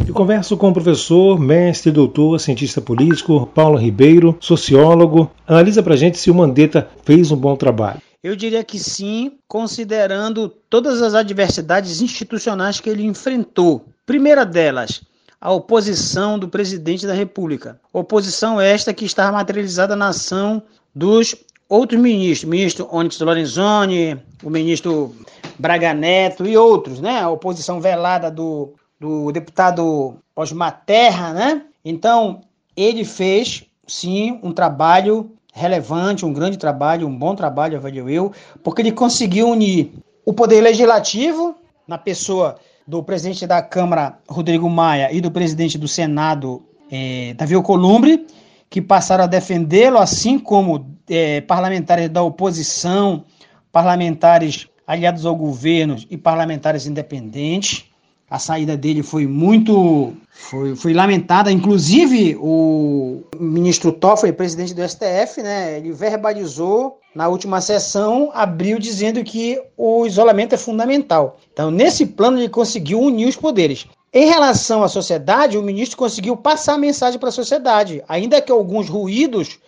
Eu 0.07 0.13
converso 0.13 0.55
com 0.55 0.69
o 0.69 0.73
professor, 0.73 1.39
mestre, 1.39 1.91
doutor, 1.91 2.39
cientista 2.39 2.79
político 2.79 3.47
Paulo 3.47 3.79
Ribeiro, 3.79 4.37
sociólogo. 4.39 5.31
Analisa 5.47 5.81
pra 5.81 5.95
gente 5.95 6.19
se 6.19 6.29
o 6.29 6.35
Mandetta 6.35 6.87
fez 7.03 7.31
um 7.31 7.37
bom 7.37 7.55
trabalho. 7.55 7.99
Eu 8.23 8.37
diria 8.37 8.63
que 8.63 8.79
sim, 8.79 9.37
considerando 9.49 10.47
todas 10.47 11.01
as 11.01 11.13
adversidades 11.13 12.01
institucionais 12.01 12.79
que 12.79 12.89
ele 12.89 13.03
enfrentou. 13.03 13.85
Primeira 14.05 14.45
delas, 14.45 15.01
a 15.41 15.51
oposição 15.51 16.39
do 16.39 16.47
presidente 16.47 17.05
da 17.05 17.13
República. 17.13 17.77
Oposição 17.91 18.61
esta 18.61 18.93
que 18.93 19.03
está 19.03 19.29
materializada 19.29 19.93
na 19.93 20.07
ação 20.07 20.63
dos 20.95 21.35
outros 21.67 21.99
ministros, 21.99 22.49
ministro 22.49 22.87
Onyx 22.89 23.19
Lorenzoni, 23.19 24.17
o 24.41 24.49
ministro 24.49 25.13
Braga 25.59 25.93
Neto 25.93 26.45
e 26.45 26.55
outros, 26.55 27.01
né? 27.01 27.19
A 27.19 27.29
oposição 27.29 27.81
velada 27.81 28.31
do, 28.31 28.73
do 28.97 29.33
deputado 29.33 30.15
Osmar 30.33 30.83
Terra, 30.85 31.33
né? 31.33 31.61
Então, 31.83 32.39
ele 32.73 33.03
fez, 33.03 33.65
sim, 33.85 34.39
um 34.41 34.53
trabalho 34.53 35.29
relevante, 35.53 36.25
um 36.25 36.33
grande 36.33 36.57
trabalho, 36.57 37.07
um 37.07 37.15
bom 37.15 37.35
trabalho, 37.35 37.77
avalio 37.77 38.09
eu, 38.09 38.31
porque 38.63 38.81
ele 38.81 38.91
conseguiu 38.91 39.47
unir 39.47 39.93
o 40.25 40.33
poder 40.33 40.59
legislativo 40.61 41.55
na 41.87 41.97
pessoa 41.97 42.55
do 42.85 43.01
presidente 43.03 43.45
da 43.47 43.61
Câmara, 43.61 44.17
Rodrigo 44.27 44.69
Maia, 44.69 45.09
e 45.13 45.21
do 45.21 45.31
presidente 45.31 45.77
do 45.77 45.87
Senado, 45.87 46.63
é, 46.91 47.33
Davi 47.35 47.53
Alcolumbre, 47.53 48.25
que 48.69 48.81
passaram 48.81 49.23
a 49.23 49.27
defendê-lo, 49.27 49.99
assim 49.99 50.39
como 50.39 50.85
é, 51.07 51.39
parlamentares 51.41 52.09
da 52.09 52.23
oposição, 52.23 53.23
parlamentares 53.71 54.67
aliados 54.87 55.25
ao 55.25 55.35
governo 55.35 55.97
e 56.09 56.17
parlamentares 56.17 56.87
independentes. 56.87 57.85
A 58.33 58.39
saída 58.39 58.75
dele 58.75 59.03
foi 59.03 59.27
muito 59.27 60.11
foi, 60.31 60.75
foi 60.75 60.91
lamentada, 60.91 61.51
inclusive 61.51 62.35
o 62.41 63.21
ministro 63.39 63.91
Toffoli, 63.91 64.33
presidente 64.33 64.73
do 64.73 64.81
STF, 64.81 65.43
né, 65.43 65.77
ele 65.77 65.91
verbalizou 65.91 66.99
na 67.13 67.27
última 67.27 67.61
sessão, 67.61 68.31
abriu 68.33 68.79
dizendo 68.79 69.23
que 69.23 69.61
o 69.77 70.07
isolamento 70.07 70.55
é 70.55 70.57
fundamental. 70.57 71.37
Então, 71.53 71.69
nesse 71.69 72.07
plano, 72.07 72.39
ele 72.39 72.49
conseguiu 72.49 72.99
unir 72.99 73.27
os 73.27 73.35
poderes. 73.35 73.85
Em 74.11 74.25
relação 74.25 74.81
à 74.81 74.87
sociedade, 74.87 75.55
o 75.55 75.61
ministro 75.61 75.95
conseguiu 75.95 76.35
passar 76.35 76.73
a 76.73 76.79
mensagem 76.79 77.19
para 77.19 77.29
a 77.29 77.31
sociedade, 77.31 78.03
ainda 78.09 78.41
que 78.41 78.51
alguns 78.51 78.89
ruídos 78.89 79.59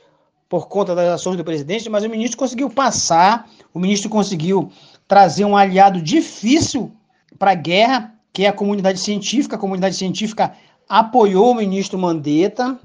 por 0.50 0.68
conta 0.68 0.96
das 0.96 1.10
ações 1.10 1.38
do 1.38 1.46
presidente, 1.46 1.88
mas 1.88 2.04
o 2.04 2.10
ministro 2.10 2.40
conseguiu 2.40 2.72
passar, 2.72 3.48
o 3.72 3.80
ministro 3.80 4.10
conseguiu 4.10 4.72
trazer 5.08 5.46
um 5.46 5.56
aliado 5.56 6.02
difícil 6.02 6.92
para 7.38 7.52
a 7.52 7.56
guerra, 7.56 8.15
que 8.36 8.44
é 8.44 8.50
a 8.50 8.54
comunidade 8.54 9.00
científica. 9.00 9.56
A 9.56 9.60
comunidade 9.60 9.96
científica 9.96 10.54
apoiou 10.90 11.52
o 11.52 11.56
ministro 11.56 11.98
Mandetta, 11.98 12.78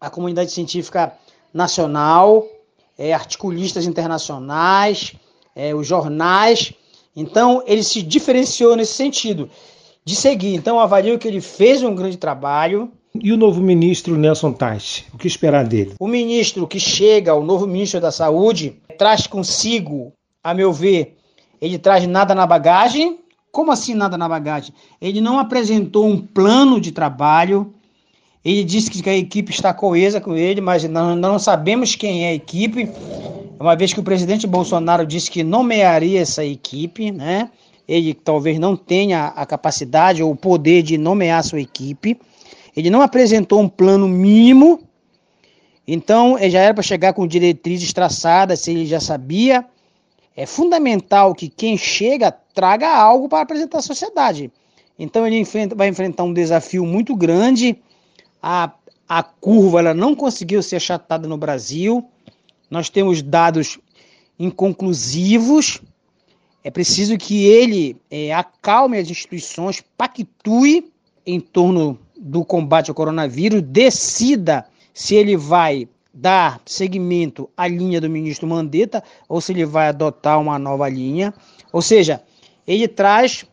a 0.00 0.08
comunidade 0.08 0.52
científica 0.52 1.12
nacional, 1.52 2.46
é, 2.96 3.12
articulistas 3.12 3.86
internacionais, 3.86 5.14
é, 5.56 5.74
os 5.74 5.84
jornais. 5.84 6.72
Então, 7.16 7.60
ele 7.66 7.82
se 7.82 8.00
diferenciou 8.02 8.76
nesse 8.76 8.92
sentido 8.92 9.50
de 10.04 10.14
seguir. 10.14 10.54
Então, 10.54 10.78
avalio 10.78 11.18
que 11.18 11.26
ele 11.26 11.40
fez 11.40 11.82
um 11.82 11.92
grande 11.92 12.16
trabalho. 12.16 12.88
E 13.20 13.32
o 13.32 13.36
novo 13.36 13.60
ministro 13.60 14.16
Nelson 14.16 14.52
Tais, 14.52 15.04
o 15.12 15.18
que 15.18 15.26
esperar 15.26 15.66
dele? 15.66 15.94
O 15.98 16.06
ministro 16.06 16.68
que 16.68 16.78
chega, 16.78 17.34
o 17.34 17.42
novo 17.42 17.66
ministro 17.66 18.00
da 18.00 18.12
Saúde, 18.12 18.80
traz 18.96 19.26
consigo, 19.26 20.12
a 20.44 20.54
meu 20.54 20.72
ver, 20.72 21.16
ele 21.60 21.78
traz 21.78 22.06
nada 22.06 22.32
na 22.32 22.46
bagagem, 22.46 23.18
como 23.58 23.72
assim 23.72 23.92
nada 23.92 24.16
na 24.16 24.28
bagagem? 24.28 24.72
Ele 25.00 25.20
não 25.20 25.36
apresentou 25.36 26.06
um 26.06 26.16
plano 26.16 26.80
de 26.80 26.92
trabalho. 26.92 27.74
Ele 28.44 28.62
disse 28.62 28.88
que 28.88 29.10
a 29.10 29.16
equipe 29.16 29.50
está 29.50 29.74
coesa 29.74 30.20
com 30.20 30.36
ele, 30.36 30.60
mas 30.60 30.84
não, 30.84 31.16
não 31.16 31.40
sabemos 31.40 31.96
quem 31.96 32.24
é 32.24 32.28
a 32.28 32.34
equipe. 32.34 32.88
Uma 33.58 33.74
vez 33.74 33.92
que 33.92 33.98
o 33.98 34.04
presidente 34.04 34.46
Bolsonaro 34.46 35.04
disse 35.04 35.28
que 35.28 35.42
nomearia 35.42 36.20
essa 36.20 36.44
equipe, 36.44 37.10
né? 37.10 37.50
Ele 37.88 38.14
talvez 38.14 38.60
não 38.60 38.76
tenha 38.76 39.32
a 39.34 39.44
capacidade 39.44 40.22
ou 40.22 40.30
o 40.30 40.36
poder 40.36 40.82
de 40.82 40.96
nomear 40.96 41.42
sua 41.42 41.60
equipe. 41.60 42.16
Ele 42.76 42.90
não 42.90 43.02
apresentou 43.02 43.60
um 43.60 43.68
plano 43.68 44.06
mínimo. 44.06 44.78
Então, 45.84 46.38
já 46.48 46.60
era 46.60 46.74
para 46.74 46.82
chegar 46.84 47.12
com 47.12 47.26
diretrizes 47.26 47.92
traçadas, 47.92 48.60
se 48.60 48.70
ele 48.70 48.86
já 48.86 49.00
sabia 49.00 49.66
é 50.38 50.46
fundamental 50.46 51.34
que 51.34 51.48
quem 51.48 51.76
chega 51.76 52.30
traga 52.30 52.88
algo 52.88 53.28
para 53.28 53.40
apresentar 53.40 53.78
à 53.78 53.82
sociedade. 53.82 54.52
Então 54.96 55.26
ele 55.26 55.36
enfrenta, 55.36 55.74
vai 55.74 55.88
enfrentar 55.88 56.22
um 56.22 56.32
desafio 56.32 56.86
muito 56.86 57.16
grande. 57.16 57.76
A, 58.40 58.72
a 59.08 59.20
curva 59.20 59.80
ela 59.80 59.92
não 59.92 60.14
conseguiu 60.14 60.62
ser 60.62 60.76
achatada 60.76 61.26
no 61.26 61.36
Brasil. 61.36 62.08
Nós 62.70 62.88
temos 62.88 63.20
dados 63.20 63.80
inconclusivos. 64.38 65.80
É 66.62 66.70
preciso 66.70 67.18
que 67.18 67.44
ele 67.44 67.96
é, 68.08 68.32
acalme 68.32 68.96
as 68.96 69.10
instituições, 69.10 69.82
pactue 69.96 70.88
em 71.26 71.40
torno 71.40 71.98
do 72.16 72.44
combate 72.44 72.90
ao 72.90 72.94
coronavírus, 72.94 73.60
decida 73.60 74.64
se 74.94 75.16
ele 75.16 75.36
vai 75.36 75.88
dar 76.20 76.60
seguimento 76.66 77.48
à 77.56 77.68
linha 77.68 78.00
do 78.00 78.10
ministro 78.10 78.48
Mandetta 78.48 79.02
ou 79.28 79.40
se 79.40 79.52
ele 79.52 79.64
vai 79.64 79.88
adotar 79.88 80.40
uma 80.40 80.58
nova 80.58 80.88
linha. 80.88 81.32
Ou 81.72 81.80
seja, 81.80 82.20
ele 82.66 82.88
traz 82.88 83.44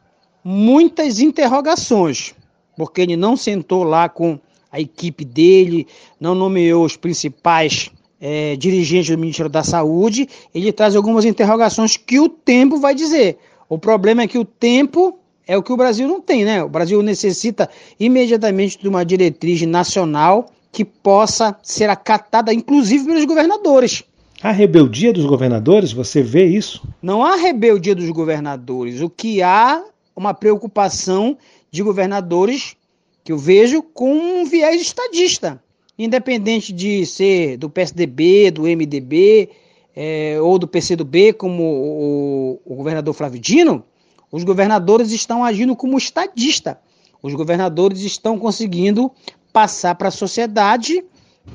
muitas 0.44 1.20
interrogações, 1.20 2.34
porque 2.76 3.02
ele 3.02 3.16
não 3.16 3.38
sentou 3.38 3.84
lá 3.84 4.10
com 4.10 4.40
a 4.72 4.80
equipe 4.80 5.24
dele, 5.24 5.88
não 6.20 6.34
nomeou 6.34 6.84
os 6.84 6.98
principais 6.98 7.92
é, 8.20 8.56
dirigentes 8.56 9.16
do 9.16 9.20
Ministério 9.20 9.52
da 9.52 9.64
Saúde. 9.64 10.28
Ele 10.54 10.72
traz 10.72 10.96
algumas 10.96 11.24
interrogações 11.24 11.96
que 11.98 12.20
o 12.20 12.28
tempo 12.28 12.80
vai 12.80 12.96
dizer. 12.96 13.38
O 13.70 13.78
problema 13.78 14.24
é 14.24 14.28
que 14.28 14.40
o 14.40 14.46
tempo 14.46 15.20
é 15.48 15.56
o 15.56 15.62
que 15.62 15.72
o 15.72 15.78
Brasil 15.78 16.08
não 16.08 16.20
tem, 16.20 16.44
né? 16.44 16.64
O 16.64 16.70
Brasil 16.70 17.02
necessita 17.04 17.70
imediatamente 18.00 18.80
de 18.80 18.88
uma 18.88 19.06
diretriz 19.06 19.62
nacional 19.62 20.48
que 20.76 20.84
possa 20.84 21.58
ser 21.64 21.90
acatada, 21.90 22.54
inclusive 22.54 23.06
pelos 23.06 23.24
governadores. 23.24 24.04
A 24.44 24.52
rebeldia 24.52 25.14
dos 25.14 25.26
governadores, 25.26 25.94
você 25.94 26.22
vê 26.22 26.46
isso? 26.46 26.86
Não 27.02 27.24
há 27.24 27.38
rebeldia 27.38 27.96
dos 27.96 28.10
governadores. 28.10 29.00
O 29.00 29.10
que 29.10 29.42
há 29.42 29.82
uma 30.14 30.34
preocupação 30.34 31.38
de 31.72 31.82
governadores 31.82 32.76
que 33.24 33.32
eu 33.32 33.38
vejo 33.38 33.82
com 33.82 34.12
um 34.12 34.44
viés 34.44 34.82
estadista, 34.82 35.64
independente 35.98 36.74
de 36.74 37.06
ser 37.06 37.56
do 37.56 37.70
PSDB, 37.70 38.52
do 38.52 38.64
MDB 38.64 39.50
é, 39.96 40.38
ou 40.42 40.60
do 40.60 40.68
PCdoB, 40.68 41.32
como 41.38 41.64
o, 41.64 42.62
o 42.66 42.76
governador 42.76 43.14
Flávio 43.14 43.40
Dino, 43.40 43.82
Os 44.30 44.44
governadores 44.44 45.14
estão 45.14 45.42
agindo 45.46 45.74
como 45.74 45.98
estadista. 45.98 46.78
Os 47.24 47.34
governadores 47.34 48.02
estão 48.02 48.38
conseguindo 48.38 49.10
passar 49.56 49.96
para 49.96 50.10
a 50.10 50.12
sociedade 50.12 51.02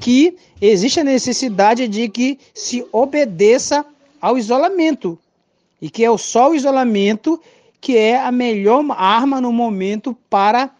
que 0.00 0.34
existe 0.58 1.00
a 1.00 1.04
necessidade 1.04 1.86
de 1.86 2.08
que 2.08 2.38
se 2.54 2.82
obedeça 2.90 3.84
ao 4.18 4.38
isolamento 4.38 5.18
e 5.82 5.90
que 5.90 6.02
é 6.02 6.16
só 6.16 6.50
o 6.50 6.54
isolamento 6.54 7.38
que 7.78 7.98
é 7.98 8.18
a 8.18 8.32
melhor 8.32 8.82
arma 8.96 9.38
no 9.38 9.52
momento 9.52 10.16
para 10.30 10.70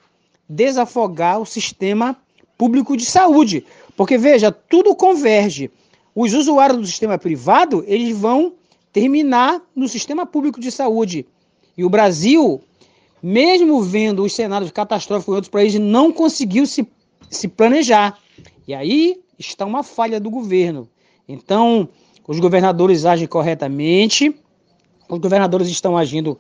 desafogar 0.49 1.39
o 1.39 1.45
sistema 1.45 2.17
público 2.57 2.97
de 2.97 3.05
saúde. 3.05 3.67
Porque 3.95 4.17
veja, 4.17 4.51
tudo 4.51 4.95
converge. 4.95 5.71
Os 6.15 6.33
usuários 6.33 6.81
do 6.81 6.87
sistema 6.87 7.19
privado, 7.19 7.85
eles 7.87 8.17
vão 8.17 8.55
terminar 8.95 9.61
no 9.77 9.87
sistema 9.87 10.25
público 10.25 10.59
de 10.59 10.71
saúde. 10.71 11.27
E 11.77 11.85
o 11.85 11.91
Brasil, 11.91 12.63
mesmo 13.23 13.83
vendo 13.83 14.25
os 14.25 14.33
cenários 14.33 14.71
catastróficos 14.71 15.33
em 15.33 15.37
outros 15.37 15.51
países, 15.51 15.79
não 15.79 16.11
conseguiu 16.11 16.67
se, 16.67 16.89
se 17.31 17.49
planejar. 17.49 18.19
E 18.67 18.75
aí 18.75 19.21
está 19.39 19.65
uma 19.65 19.83
falha 19.83 20.21
do 20.21 20.29
governo. 20.29 20.89
Então, 21.27 21.89
os 22.27 22.39
governadores 22.39 23.07
agem 23.07 23.27
corretamente, 23.27 24.35
os 25.09 25.19
governadores 25.19 25.69
estão 25.69 25.97
agindo 25.97 26.39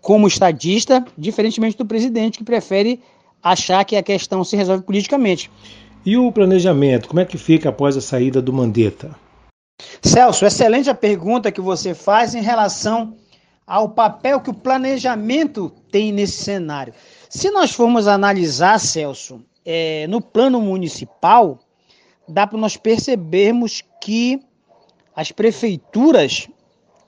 como 0.00 0.28
estadista, 0.28 1.04
diferentemente 1.16 1.78
do 1.78 1.86
presidente, 1.86 2.38
que 2.38 2.44
prefere 2.44 3.00
achar 3.42 3.84
que 3.84 3.96
a 3.96 4.02
questão 4.02 4.44
se 4.44 4.56
resolve 4.56 4.82
politicamente. 4.82 5.50
E 6.04 6.16
o 6.16 6.30
planejamento, 6.30 7.08
como 7.08 7.20
é 7.20 7.24
que 7.24 7.38
fica 7.38 7.70
após 7.70 7.96
a 7.96 8.00
saída 8.00 8.40
do 8.40 8.52
Mandetta? 8.52 9.10
Celso, 10.00 10.46
excelente 10.46 10.88
a 10.88 10.94
pergunta 10.94 11.50
que 11.50 11.60
você 11.60 11.94
faz 11.94 12.34
em 12.34 12.40
relação 12.40 13.16
ao 13.66 13.88
papel 13.88 14.40
que 14.40 14.50
o 14.50 14.54
planejamento 14.54 15.72
tem 15.90 16.12
nesse 16.12 16.44
cenário. 16.44 16.94
Se 17.28 17.50
nós 17.50 17.72
formos 17.72 18.06
analisar, 18.06 18.78
Celso, 18.78 19.42
é, 19.66 20.06
no 20.06 20.20
plano 20.20 20.60
municipal, 20.60 21.58
dá 22.28 22.46
para 22.46 22.58
nós 22.58 22.76
percebermos 22.76 23.82
que 24.00 24.40
as 25.14 25.32
prefeituras 25.32 26.48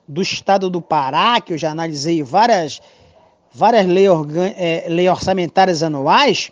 do 0.05 0.21
estado 0.21 0.69
do 0.69 0.81
Pará, 0.81 1.39
que 1.39 1.53
eu 1.53 1.57
já 1.57 1.71
analisei 1.71 2.21
várias, 2.21 2.81
várias 3.53 3.85
leis, 3.85 4.09
é, 4.57 4.85
lei 4.89 5.07
orçamentárias 5.07 5.81
anuais, 5.81 6.51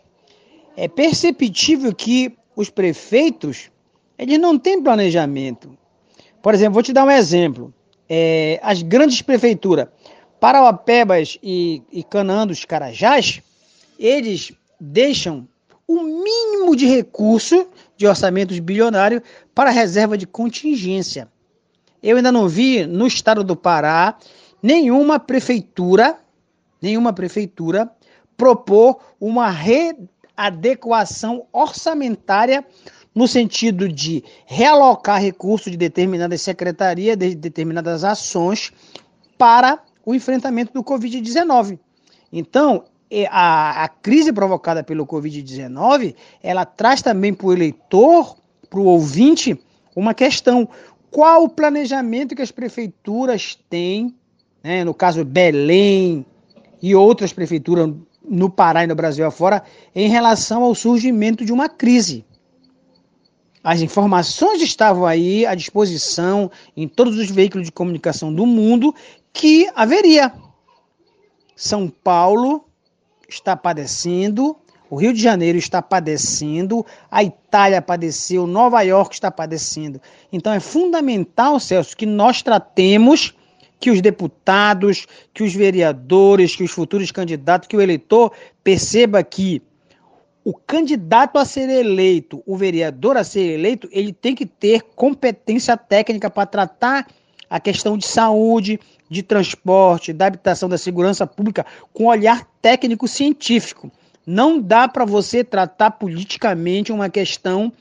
é 0.77 0.87
perceptível 0.87 1.93
que 1.93 2.37
os 2.55 2.69
prefeitos 2.69 3.69
eles 4.17 4.39
não 4.39 4.57
têm 4.57 4.81
planejamento. 4.81 5.77
Por 6.41 6.53
exemplo, 6.53 6.75
vou 6.75 6.83
te 6.83 6.93
dar 6.93 7.05
um 7.05 7.11
exemplo. 7.11 7.73
É, 8.09 8.59
as 8.63 8.81
grandes 8.81 9.21
prefeituras, 9.21 9.87
Parauapebas 10.39 11.37
e, 11.43 11.83
e 11.91 12.03
Canaã 12.03 12.47
dos 12.47 12.63
Carajás, 12.63 13.41
eles 13.99 14.53
deixam 14.79 15.47
o 15.87 16.01
mínimo 16.03 16.75
de 16.75 16.85
recurso 16.85 17.67
de 17.95 18.05
orçamentos 18.05 18.59
bilionários 18.59 19.21
para 19.55 19.69
reserva 19.69 20.17
de 20.17 20.27
contingência 20.27 21.29
eu 22.01 22.17
ainda 22.17 22.31
não 22.31 22.47
vi 22.47 22.85
no 22.85 23.07
estado 23.07 23.43
do 23.43 23.55
Pará 23.55 24.17
nenhuma 24.61 25.19
prefeitura, 25.19 26.17
nenhuma 26.81 27.11
prefeitura 27.11 27.91
propor 28.35 28.99
uma 29.19 29.49
readequação 29.49 31.45
orçamentária 31.51 32.65
no 33.13 33.27
sentido 33.27 33.89
de 33.89 34.23
realocar 34.45 35.19
recursos 35.19 35.71
de 35.71 35.77
determinadas 35.77 36.41
secretarias, 36.41 37.17
de 37.17 37.33
determinadas 37.33 38.03
ações 38.03 38.71
para 39.37 39.81
o 40.05 40.13
enfrentamento 40.13 40.71
do 40.71 40.83
Covid-19. 40.83 41.79
Então, 42.31 42.85
a, 43.29 43.83
a, 43.83 43.87
crise 43.87 44.33
provocada 44.33 44.83
pelo 44.83 45.05
Covid-19, 45.05 46.15
ela 46.43 46.65
traz 46.65 47.01
também 47.01 47.33
para 47.33 47.47
o 47.47 47.53
eleitor, 47.53 48.35
para 48.69 48.79
o 48.79 48.85
ouvinte, 48.85 49.59
uma 49.95 50.13
questão 50.13 50.67
qual 51.09 51.43
o 51.43 51.49
planejamento 51.49 52.35
que 52.35 52.41
as 52.41 52.51
prefeituras 52.51 53.57
têm, 53.69 54.13
né, 54.63 54.83
no 54.83 54.93
caso 54.93 55.23
Belém 55.23 56.25
e 56.81 56.93
outras 56.93 57.31
prefeituras 57.31 57.93
no 58.23 58.49
Pará 58.49 58.83
e 58.83 58.87
no 58.87 58.95
Brasil 58.95 59.25
afora, 59.25 59.63
em 59.95 60.09
relação 60.09 60.63
ao 60.63 60.75
surgimento 60.75 61.45
de 61.45 61.53
uma 61.53 61.69
crise. 61.69 62.25
As 63.63 63.81
informações 63.81 64.61
estavam 64.61 65.05
aí 65.05 65.45
à 65.45 65.55
disposição 65.55 66.51
em 66.75 66.87
todos 66.87 67.17
os 67.17 67.31
veículos 67.31 67.65
de 67.65 67.71
comunicação 67.71 68.33
do 68.33 68.45
mundo 68.45 68.93
que 69.31 69.69
haveria. 69.75 70.31
São 71.55 71.89
Paulo 71.89 72.66
está 73.27 73.55
padecendo 73.55 74.57
o 74.89 74.95
Rio 74.95 75.13
de 75.13 75.21
Janeiro 75.21 75.57
está 75.57 75.81
padecendo, 75.81 76.85
a 77.11 77.23
Itália 77.23 77.81
padeceu, 77.81 78.47
Nova 78.47 78.81
York 78.81 79.15
está 79.15 79.29
padecendo. 79.29 80.01
Então 80.31 80.53
é 80.53 80.59
fundamental, 80.59 81.59
Celso, 81.59 81.95
que 81.95 82.05
nós 82.05 82.41
tratemos 82.41 83.33
que 83.79 83.91
os 83.91 84.01
deputados, 84.01 85.05
que 85.33 85.43
os 85.43 85.53
vereadores, 85.53 86.55
que 86.55 86.63
os 86.63 86.71
futuros 86.71 87.11
candidatos, 87.11 87.67
que 87.67 87.77
o 87.77 87.81
eleitor 87.81 88.31
perceba 88.63 89.21
que 89.23 89.61
o 90.43 90.53
candidato 90.53 91.37
a 91.37 91.43
ser 91.43 91.69
eleito, 91.69 92.41
o 92.45 92.55
vereador 92.55 93.17
a 93.17 93.23
ser 93.23 93.41
eleito, 93.41 93.89
ele 93.91 94.13
tem 94.13 94.33
que 94.33 94.45
ter 94.45 94.81
competência 94.95 95.75
técnica 95.75 96.29
para 96.29 96.45
tratar 96.45 97.07
a 97.49 97.59
questão 97.59 97.97
de 97.97 98.07
saúde, 98.07 98.79
de 99.09 99.23
transporte, 99.23 100.13
da 100.13 100.27
habitação, 100.27 100.67
da 100.67 100.77
segurança 100.77 101.25
pública 101.25 101.65
com 101.93 102.05
olhar 102.05 102.47
técnico 102.61 103.07
científico. 103.07 103.91
Não 104.25 104.59
dá 104.59 104.87
para 104.87 105.05
você 105.05 105.43
tratar 105.43 105.91
politicamente 105.91 106.91
uma 106.91 107.09
questão 107.09 107.71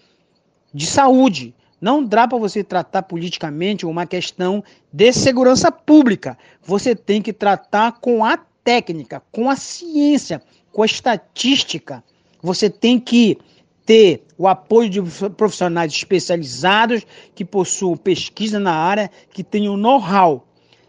de 0.72 0.86
saúde. 0.86 1.54
Não 1.80 2.02
dá 2.02 2.26
para 2.26 2.38
você 2.38 2.62
tratar 2.62 3.02
politicamente 3.02 3.84
uma 3.84 4.06
questão 4.06 4.62
de 4.92 5.12
segurança 5.12 5.70
pública. 5.72 6.38
Você 6.62 6.94
tem 6.94 7.20
que 7.20 7.32
tratar 7.32 7.92
com 8.00 8.24
a 8.24 8.38
técnica, 8.62 9.22
com 9.32 9.50
a 9.50 9.56
ciência, 9.56 10.40
com 10.72 10.82
a 10.82 10.86
estatística. 10.86 12.02
Você 12.42 12.70
tem 12.70 12.98
que 13.00 13.38
ter 13.84 14.24
o 14.36 14.48
apoio 14.48 14.90
de 14.90 15.00
profissionais 15.36 15.92
especializados 15.92 17.06
que 17.34 17.44
possuam 17.44 17.96
pesquisa 17.96 18.58
na 18.58 18.72
área, 18.72 19.10
que 19.30 19.44
tenham 19.44 19.76
know-how. 19.76 20.45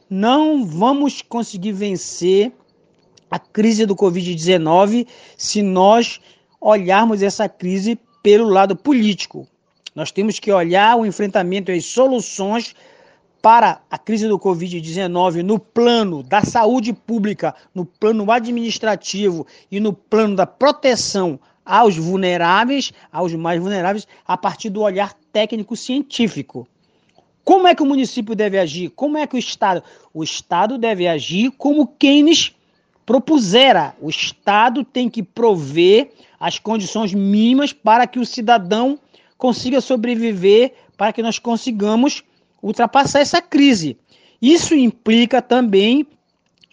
Não 0.09 0.65
vamos 0.65 1.21
conseguir 1.21 1.73
vencer 1.73 2.53
a 3.29 3.37
crise 3.37 3.85
do 3.85 3.93
Covid-19 3.93 5.05
se 5.35 5.61
nós 5.61 6.21
olharmos 6.61 7.21
essa 7.21 7.49
crise 7.49 7.99
pelo 8.23 8.47
lado 8.47 8.73
político. 8.73 9.45
Nós 9.93 10.09
temos 10.09 10.39
que 10.39 10.51
olhar 10.51 10.95
o 10.95 11.05
enfrentamento 11.05 11.71
e 11.71 11.77
as 11.77 11.85
soluções 11.85 12.73
para 13.41 13.81
a 13.91 13.97
crise 13.97 14.29
do 14.29 14.39
Covid-19 14.39 15.41
no 15.41 15.59
plano 15.59 16.23
da 16.23 16.41
saúde 16.41 16.93
pública, 16.93 17.53
no 17.75 17.85
plano 17.85 18.31
administrativo 18.31 19.45
e 19.69 19.79
no 19.79 19.91
plano 19.91 20.37
da 20.37 20.47
proteção 20.47 21.37
aos 21.65 21.97
vulneráveis, 21.97 22.93
aos 23.11 23.33
mais 23.33 23.59
vulneráveis, 23.59 24.07
a 24.25 24.37
partir 24.37 24.69
do 24.69 24.81
olhar 24.81 25.13
técnico-científico. 25.33 26.65
Como 27.47 27.65
é 27.65 27.73
que 27.73 27.81
o 27.81 27.85
município 27.85 28.35
deve 28.35 28.59
agir? 28.59 28.89
Como 28.89 29.17
é 29.17 29.25
que 29.25 29.37
o 29.37 29.39
Estado? 29.39 29.81
O 30.13 30.21
Estado 30.21 30.77
deve 30.77 31.07
agir 31.07 31.49
como 31.51 31.87
Keynes 31.87 32.53
propusera. 33.05 33.95
O 34.01 34.09
Estado 34.09 34.83
tem 34.83 35.09
que 35.09 35.23
prover 35.23 36.11
as 36.37 36.59
condições 36.59 37.13
mínimas 37.13 37.71
para 37.71 38.05
que 38.05 38.19
o 38.19 38.25
cidadão 38.25 38.99
consiga 39.37 39.79
sobreviver, 39.79 40.73
para 40.97 41.13
que 41.13 41.23
nós 41.23 41.39
consigamos 41.39 42.21
ultrapassar 42.61 43.21
essa 43.21 43.41
crise. 43.41 43.95
Isso 44.41 44.75
implica 44.75 45.41
também 45.41 46.05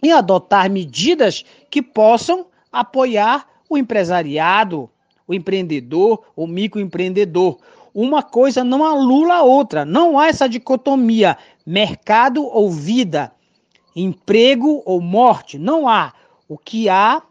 em 0.03 0.11
adotar 0.11 0.69
medidas 0.69 1.45
que 1.71 1.81
possam 1.81 2.47
apoiar 2.73 3.47
o 3.71 3.79
empresariado, 3.79 4.91
o 5.25 5.33
empreendedor, 5.33 6.25
o 6.35 6.49
microempreendedor. 6.49 7.59
Uma 7.95 8.23
coisa 8.23 8.65
não 8.65 8.85
anula 8.85 9.35
a 9.37 9.43
outra. 9.43 9.85
Não 9.85 10.19
há 10.19 10.27
essa 10.27 10.49
dicotomia 10.49 11.39
mercado 11.65 12.45
ou 12.45 12.71
vida, 12.71 13.33
emprego 13.95 14.83
ou 14.85 15.01
morte. 15.01 15.59
Não 15.59 15.89
há. 15.89 16.13
O 16.49 16.59
que 16.59 16.89
há 16.89 17.23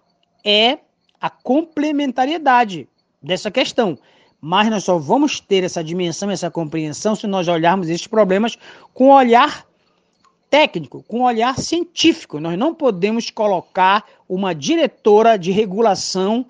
é 0.43 0.79
a 1.19 1.29
complementariedade 1.29 2.87
dessa 3.21 3.51
questão. 3.51 3.97
Mas 4.39 4.69
nós 4.69 4.83
só 4.83 4.97
vamos 4.97 5.39
ter 5.39 5.63
essa 5.63 5.83
dimensão, 5.83 6.29
essa 6.31 6.49
compreensão, 6.49 7.15
se 7.15 7.27
nós 7.27 7.47
olharmos 7.47 7.89
esses 7.89 8.07
problemas 8.07 8.57
com 8.93 9.09
olhar 9.09 9.65
técnico, 10.49 11.03
com 11.07 11.21
olhar 11.21 11.57
científico. 11.57 12.39
Nós 12.39 12.57
não 12.57 12.75
podemos 12.75 13.29
colocar 13.29 14.05
uma 14.27 14.53
diretora 14.53 15.37
de 15.37 15.51
regulação 15.51 16.45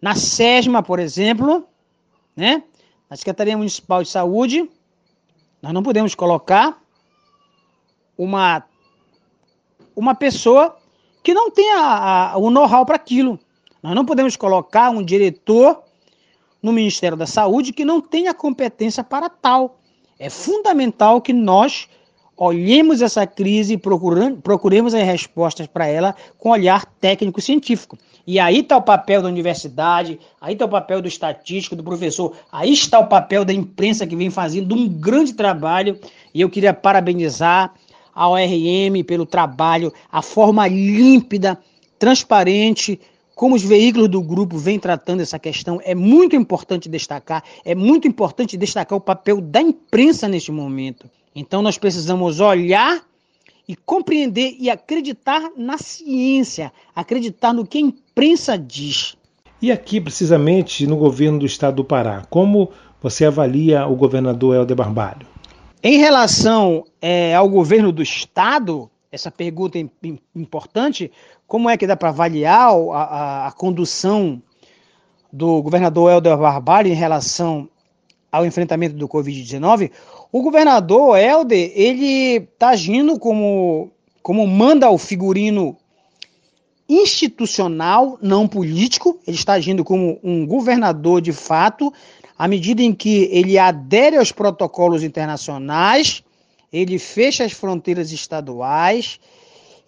na 0.00 0.14
SESMA, 0.14 0.82
por 0.82 0.98
exemplo, 0.98 1.64
né? 2.36 2.62
Na 3.12 3.16
Secretaria 3.16 3.58
Municipal 3.58 4.02
de 4.02 4.08
Saúde, 4.08 4.70
nós 5.60 5.70
não 5.74 5.82
podemos 5.82 6.14
colocar 6.14 6.82
uma, 8.16 8.64
uma 9.94 10.14
pessoa 10.14 10.78
que 11.22 11.34
não 11.34 11.50
tem 11.50 11.74
a, 11.74 12.32
a, 12.32 12.38
o 12.38 12.50
know-how 12.50 12.86
para 12.86 12.96
aquilo. 12.96 13.38
Nós 13.82 13.94
não 13.94 14.06
podemos 14.06 14.34
colocar 14.34 14.88
um 14.88 15.02
diretor 15.02 15.82
no 16.62 16.72
Ministério 16.72 17.14
da 17.14 17.26
Saúde 17.26 17.70
que 17.70 17.84
não 17.84 18.00
tenha 18.00 18.32
competência 18.32 19.04
para 19.04 19.28
tal. 19.28 19.78
É 20.18 20.30
fundamental 20.30 21.20
que 21.20 21.34
nós 21.34 21.90
olhemos 22.36 23.02
essa 23.02 23.26
crise 23.26 23.74
e 23.74 23.78
procuremos 23.78 24.94
as 24.94 25.02
respostas 25.04 25.66
para 25.66 25.86
ela 25.86 26.14
com 26.38 26.50
olhar 26.50 26.84
técnico-científico. 27.00 27.98
E 28.26 28.38
aí 28.38 28.60
está 28.60 28.76
o 28.76 28.82
papel 28.82 29.20
da 29.20 29.28
universidade, 29.28 30.18
aí 30.40 30.52
está 30.52 30.64
o 30.64 30.68
papel 30.68 31.02
do 31.02 31.08
estatístico, 31.08 31.74
do 31.74 31.82
professor, 31.82 32.36
aí 32.50 32.72
está 32.72 32.98
o 32.98 33.08
papel 33.08 33.44
da 33.44 33.52
imprensa 33.52 34.06
que 34.06 34.14
vem 34.14 34.30
fazendo 34.30 34.74
um 34.74 34.88
grande 34.88 35.32
trabalho. 35.32 35.98
E 36.32 36.40
eu 36.40 36.48
queria 36.48 36.72
parabenizar 36.72 37.74
a 38.14 38.28
ORM 38.28 39.02
pelo 39.06 39.26
trabalho, 39.26 39.92
a 40.10 40.22
forma 40.22 40.68
límpida, 40.68 41.58
transparente, 41.98 43.00
como 43.34 43.56
os 43.56 43.62
veículos 43.62 44.08
do 44.08 44.22
grupo 44.22 44.56
vêm 44.56 44.78
tratando 44.78 45.20
essa 45.20 45.38
questão. 45.38 45.80
É 45.82 45.94
muito 45.94 46.36
importante 46.36 46.88
destacar, 46.88 47.42
é 47.64 47.74
muito 47.74 48.06
importante 48.06 48.56
destacar 48.56 48.96
o 48.96 49.00
papel 49.00 49.40
da 49.40 49.60
imprensa 49.60 50.28
neste 50.28 50.52
momento. 50.52 51.10
Então 51.34 51.62
nós 51.62 51.78
precisamos 51.78 52.40
olhar 52.40 53.02
e 53.66 53.76
compreender 53.76 54.56
e 54.58 54.68
acreditar 54.68 55.50
na 55.56 55.78
ciência, 55.78 56.72
acreditar 56.94 57.52
no 57.52 57.66
que 57.66 57.78
a 57.78 57.80
imprensa 57.80 58.58
diz. 58.58 59.16
E 59.60 59.70
aqui, 59.70 60.00
precisamente, 60.00 60.86
no 60.86 60.96
governo 60.96 61.38
do 61.38 61.46
estado 61.46 61.76
do 61.76 61.84
Pará, 61.84 62.24
como 62.28 62.70
você 63.00 63.24
avalia 63.24 63.86
o 63.86 63.94
governador 63.94 64.56
Helder 64.56 64.76
Barbalho? 64.76 65.26
Em 65.82 65.98
relação 65.98 66.84
é, 67.00 67.34
ao 67.34 67.48
governo 67.48 67.92
do 67.92 68.02
estado, 68.02 68.90
essa 69.10 69.30
pergunta 69.30 69.78
é 69.78 69.88
importante, 70.34 71.10
como 71.46 71.68
é 71.68 71.76
que 71.76 71.86
dá 71.86 71.96
para 71.96 72.08
avaliar 72.08 72.70
a, 72.70 72.96
a, 72.96 73.46
a, 73.48 73.52
condução 73.52 74.42
do 75.32 75.62
governador 75.62 76.10
Helder 76.10 76.36
Barbalho 76.36 76.88
em 76.88 76.94
relação 76.94 77.68
ao 78.32 78.46
enfrentamento 78.46 78.96
do 78.96 79.06
Covid-19? 79.06 79.90
O 80.32 80.42
governador 80.42 81.18
Helder, 81.18 81.70
ele 81.74 82.36
está 82.38 82.70
agindo 82.70 83.18
como, 83.18 83.92
como 84.22 84.46
manda 84.46 84.90
o 84.90 84.96
figurino 84.96 85.76
institucional, 86.88 88.18
não 88.22 88.48
político. 88.48 89.20
Ele 89.26 89.36
está 89.36 89.52
agindo 89.52 89.84
como 89.84 90.18
um 90.24 90.46
governador 90.46 91.20
de 91.20 91.32
fato, 91.32 91.92
à 92.38 92.48
medida 92.48 92.82
em 92.82 92.94
que 92.94 93.28
ele 93.30 93.58
adere 93.58 94.16
aos 94.16 94.32
protocolos 94.32 95.02
internacionais, 95.02 96.24
ele 96.72 96.98
fecha 96.98 97.44
as 97.44 97.52
fronteiras 97.52 98.12
estaduais, 98.12 99.20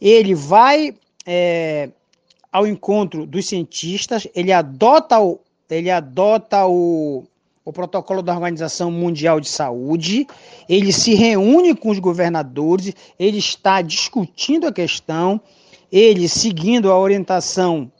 ele 0.01 0.35
vai 0.35 0.95
é, 1.27 1.89
ao 2.53 2.67
encontro 2.67 3.27
dos 3.27 3.47
cientistas, 3.49 4.29
ele 4.35 4.53
adota 4.53 5.19
o, 5.19 5.41
ele 5.69 5.91
adota 5.91 6.67
o, 6.67 7.25
o 7.65 7.73
protocolo 7.73 8.23
da 8.23 8.35
Organização 8.35 8.91
Mundial 8.91 9.41
de 9.41 9.49
Saúde, 9.49 10.27
ele 10.69 10.93
se 10.93 11.15
reúne 11.15 11.75
com 11.75 11.91
os 11.91 11.99
governadores, 11.99 12.95
ele 13.19 13.39
está 13.39 13.81
discutindo 13.81 14.67
a 14.67 14.73
questão, 14.73 15.41
ele, 15.91 16.29
seguindo 16.29 16.91
a 16.91 16.99
orientação 16.99 17.91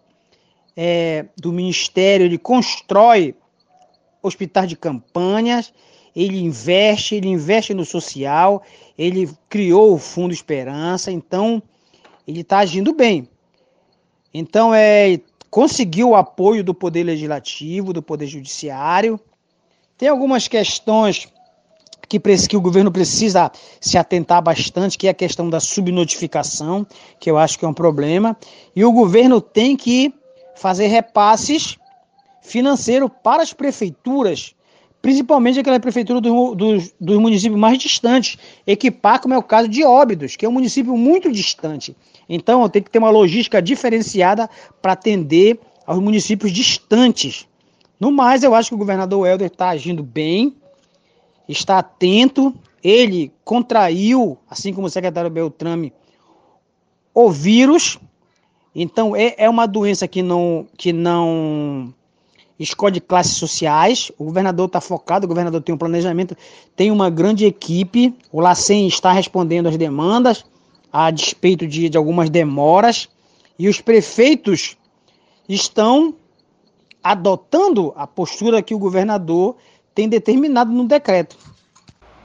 é, 0.77 1.27
do 1.37 1.51
Ministério, 1.51 2.27
ele 2.27 2.37
constrói 2.37 3.35
hospitais 4.23 4.69
de 4.69 4.77
campanhas, 4.77 5.73
ele 6.15 6.39
investe, 6.39 7.15
ele 7.15 7.29
investe 7.29 7.73
no 7.73 7.85
social, 7.85 8.63
ele 8.99 9.31
criou 9.49 9.95
o 9.95 9.99
Fundo 9.99 10.35
Esperança, 10.35 11.11
então 11.11 11.63
ele 12.29 12.41
está 12.41 12.59
agindo 12.59 12.93
bem. 12.93 13.29
Então 14.33 14.75
é 14.75 15.21
conseguiu 15.51 16.11
o 16.11 16.17
apoio 16.17 16.65
do 16.65 16.75
Poder 16.75 17.05
Legislativo, 17.05 17.93
do 17.93 18.03
Poder 18.03 18.27
Judiciário, 18.27 19.21
tem 19.97 20.09
algumas 20.09 20.49
questões 20.49 21.29
que, 22.09 22.19
que 22.19 22.57
o 22.57 22.61
governo 22.61 22.91
precisa 22.91 23.51
se 23.81 23.97
atentar 23.97 24.43
bastante, 24.43 24.99
que 24.99 25.07
é 25.07 25.11
a 25.11 25.15
questão 25.15 25.49
da 25.49 25.61
subnotificação, 25.61 26.87
que 27.19 27.31
eu 27.31 27.39
acho 27.39 27.59
que 27.59 27.65
é 27.65 27.69
um 27.69 27.75
problema. 27.75 28.37
E 28.75 28.85
o 28.85 28.93
governo 28.93 29.41
tem 29.41 29.77
que 29.77 30.13
fazer 30.57 30.87
repasses 30.87 31.77
financeiros 32.41 33.11
para 33.23 33.43
as 33.43 33.53
prefeituras, 33.53 34.55
principalmente 35.01 35.59
aquela 35.59 35.81
prefeitura 35.81 36.21
do, 36.21 36.55
dos, 36.55 36.95
dos 37.01 37.19
municípios 37.19 37.59
mais 37.59 37.79
distantes, 37.79 38.39
equipar, 38.67 39.21
como 39.21 39.35
é 39.35 39.39
o 39.39 39.43
caso 39.43 39.69
de 39.69 39.85
Óbidos, 39.85 40.37
que 40.37 40.45
é 40.45 40.49
um 40.49 40.53
município 40.53 40.97
muito 40.97 41.33
distante. 41.33 41.97
Então, 42.29 42.69
tem 42.69 42.83
que 42.83 42.91
ter 42.91 42.99
uma 42.99 43.11
logística 43.11 43.61
diferenciada 43.61 44.49
para 44.81 44.93
atender 44.93 45.59
aos 45.87 45.99
municípios 45.99 46.53
distantes. 46.53 47.47
No 47.99 48.11
mais, 48.11 48.43
eu 48.43 48.55
acho 48.55 48.71
que 48.71 48.75
o 48.75 48.79
governador 48.79 49.27
Helder 49.27 49.47
está 49.47 49.71
agindo 49.71 50.03
bem, 50.03 50.55
está 51.49 51.79
atento. 51.79 52.55
Ele 52.83 53.33
contraiu, 53.45 54.37
assim 54.49 54.73
como 54.73 54.87
o 54.87 54.91
secretário 54.91 55.31
Beltrame, 55.31 55.93
o 57.15 57.31
vírus. 57.31 57.99
Então, 58.75 59.15
é, 59.15 59.35
é 59.39 59.49
uma 59.49 59.67
doença 59.67 60.09
que 60.09 60.23
não, 60.23 60.67
que 60.77 60.93
não 60.93 61.95
escolhe 62.59 63.01
classes 63.01 63.37
sociais. 63.37 64.11
O 64.19 64.25
governador 64.25 64.67
está 64.67 64.81
focado, 64.81 65.25
o 65.25 65.29
governador 65.29 65.63
tem 65.63 65.75
um 65.75 65.79
planejamento, 65.79 66.37
tem 66.75 66.91
uma 66.91 67.09
grande 67.09 67.47
equipe. 67.47 68.15
O 68.33 68.41
LACEN 68.41 68.87
está 68.87 69.13
respondendo 69.13 69.69
às 69.69 69.77
demandas, 69.77 70.45
a 70.93 71.11
despeito 71.11 71.67
de, 71.67 71.89
de 71.89 71.97
algumas 71.97 72.29
demoras. 72.29 73.09
E 73.59 73.69
os 73.69 73.81
prefeitos 73.81 74.77
estão 75.49 76.15
adotando 77.05 77.93
a 77.95 78.07
postura 78.07 78.63
que 78.63 78.75
o 78.75 78.79
governador 78.79 79.57
tem 79.95 80.09
determinado 80.09 80.73
no 80.73 80.89
decreto. 80.89 81.37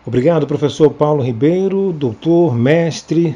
Obrigado, 0.05 0.47
professor 0.47 0.89
Paulo 0.91 1.21
Ribeiro, 1.21 1.91
doutor, 1.91 2.55
mestre, 2.55 3.35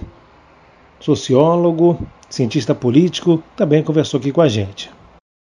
sociólogo, 0.99 1.99
cientista 2.29 2.73
político, 2.73 3.43
também 3.57 3.83
conversou 3.83 4.19
aqui 4.19 4.31
com 4.31 4.41
a 4.41 4.47
gente. 4.47 4.89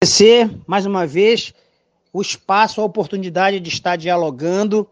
Agradecer 0.02 0.50
mais 0.68 0.86
uma 0.86 1.08
vez 1.08 1.52
o 2.14 2.22
espaço, 2.22 2.80
a 2.80 2.86
oportunidade 2.86 3.60
de 3.60 3.70
estar 3.70 3.96
dialogando. 3.96 4.88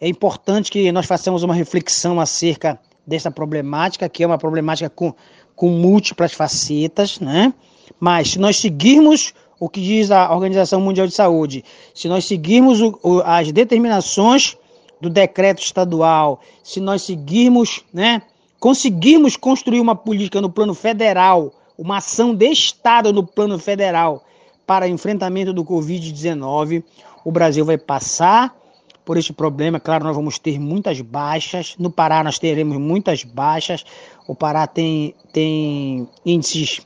É 0.00 0.08
importante 0.08 0.70
que 0.70 0.90
nós 0.92 1.06
façamos 1.06 1.42
uma 1.42 1.54
reflexão 1.54 2.20
acerca 2.20 2.80
dessa 3.04 3.30
problemática, 3.30 4.08
que 4.08 4.22
é 4.22 4.26
uma 4.26 4.38
problemática 4.38 4.88
com, 4.88 5.12
com 5.56 5.68
múltiplas 5.68 6.32
facetas, 6.32 7.18
né? 7.18 7.52
Mas 7.98 8.30
se 8.30 8.38
nós 8.38 8.56
seguirmos 8.56 9.34
o 9.60 9.68
que 9.68 9.80
diz 9.80 10.10
a 10.10 10.32
Organização 10.32 10.80
Mundial 10.80 11.06
de 11.06 11.12
Saúde. 11.12 11.62
Se 11.94 12.08
nós 12.08 12.24
seguirmos 12.24 12.80
o, 12.80 12.98
o, 13.02 13.20
as 13.20 13.52
determinações 13.52 14.56
do 14.98 15.10
decreto 15.10 15.62
estadual, 15.62 16.40
se 16.64 16.80
nós 16.80 17.02
seguirmos, 17.02 17.84
né, 17.92 18.22
conseguirmos 18.58 19.36
construir 19.36 19.80
uma 19.80 19.94
política 19.94 20.40
no 20.40 20.48
plano 20.48 20.74
federal, 20.74 21.52
uma 21.76 21.98
ação 21.98 22.34
de 22.34 22.46
Estado 22.46 23.12
no 23.12 23.22
plano 23.22 23.58
federal 23.58 24.24
para 24.66 24.88
enfrentamento 24.88 25.52
do 25.52 25.64
Covid-19, 25.64 26.82
o 27.22 27.30
Brasil 27.30 27.64
vai 27.64 27.76
passar 27.76 28.56
por 29.04 29.18
este 29.18 29.32
problema. 29.32 29.78
Claro, 29.78 30.04
nós 30.04 30.16
vamos 30.16 30.38
ter 30.38 30.58
muitas 30.58 31.00
baixas. 31.00 31.74
No 31.78 31.90
Pará, 31.90 32.22
nós 32.22 32.38
teremos 32.38 32.78
muitas 32.78 33.24
baixas. 33.24 33.84
O 34.26 34.34
Pará 34.34 34.66
tem, 34.66 35.14
tem 35.32 36.08
índices 36.24 36.80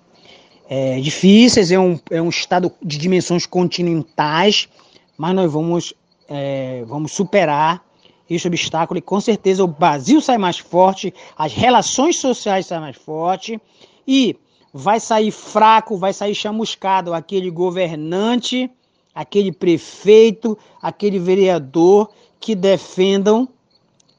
é, 0.69 1.01
difíceis, 1.01 1.71
é 1.71 1.79
um, 1.79 1.99
é 2.11 2.21
um 2.21 2.29
estado 2.29 2.73
de 2.83 2.99
dimensões 2.99 3.47
continentais, 3.47 4.69
mas 5.17 5.35
nós 5.35 5.53
vamos, 5.53 5.95
é, 6.29 6.85
vamos 6.87 7.13
superar 7.13 7.85
este 8.29 8.49
obstáculo 8.49 8.99
e 8.99 9.03
com 9.03 9.21
certeza 9.21 9.63
o 9.63 9.69
Brasil 9.69 10.21
sai 10.21 10.39
mais 10.39 10.59
forte, 10.59 11.13
as 11.37 11.53
relações 11.53 12.17
sociais 12.17 12.67
saem 12.67 12.81
mais 12.81 12.97
forte 12.97 13.61
e 14.07 14.37
vai 14.73 14.99
sair 14.99 15.31
fraco, 15.31 15.97
vai 15.97 16.13
sair 16.13 16.35
chamuscado 16.35 17.13
aquele 17.13 17.51
governante, 17.51 18.71
aquele 19.15 19.53
prefeito, 19.53 20.59
aquele 20.81 21.19
vereador 21.19 22.11
que 22.41 22.55
defendam 22.55 23.49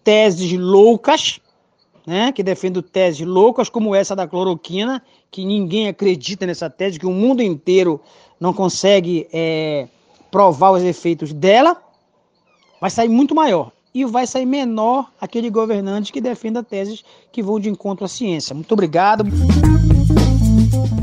teses 0.04 0.52
loucas 0.54 1.40
né, 2.06 2.32
que 2.32 2.44
defende 2.44 2.82
teses 2.82 3.26
loucas 3.26 3.70
como 3.70 3.96
essa 3.96 4.16
da 4.16 4.28
cloroquina, 4.28 5.02
que 5.32 5.44
ninguém 5.44 5.88
acredita 5.88 6.46
nessa 6.46 6.70
tese, 6.70 7.00
que 7.00 7.06
o 7.06 7.12
mundo 7.12 7.42
inteiro 7.42 8.00
não 8.40 8.54
consegue 8.54 9.28
é, 9.34 9.88
provar 10.30 10.72
os 10.72 10.84
efeitos 10.84 11.34
dela, 11.34 11.82
vai 12.80 12.90
sair 12.90 13.10
muito 13.10 13.34
maior. 13.34 13.72
E 13.94 14.04
vai 14.04 14.28
sair 14.28 14.46
menor 14.46 15.10
aquele 15.22 15.50
governante 15.50 16.12
que 16.12 16.20
defenda 16.20 16.62
teses 16.62 17.04
que 17.32 17.42
vão 17.42 17.60
de 17.60 17.70
encontro 17.70 18.04
à 18.04 18.10
ciência. 18.10 18.54
Muito 18.54 18.74
obrigado. 18.74 19.24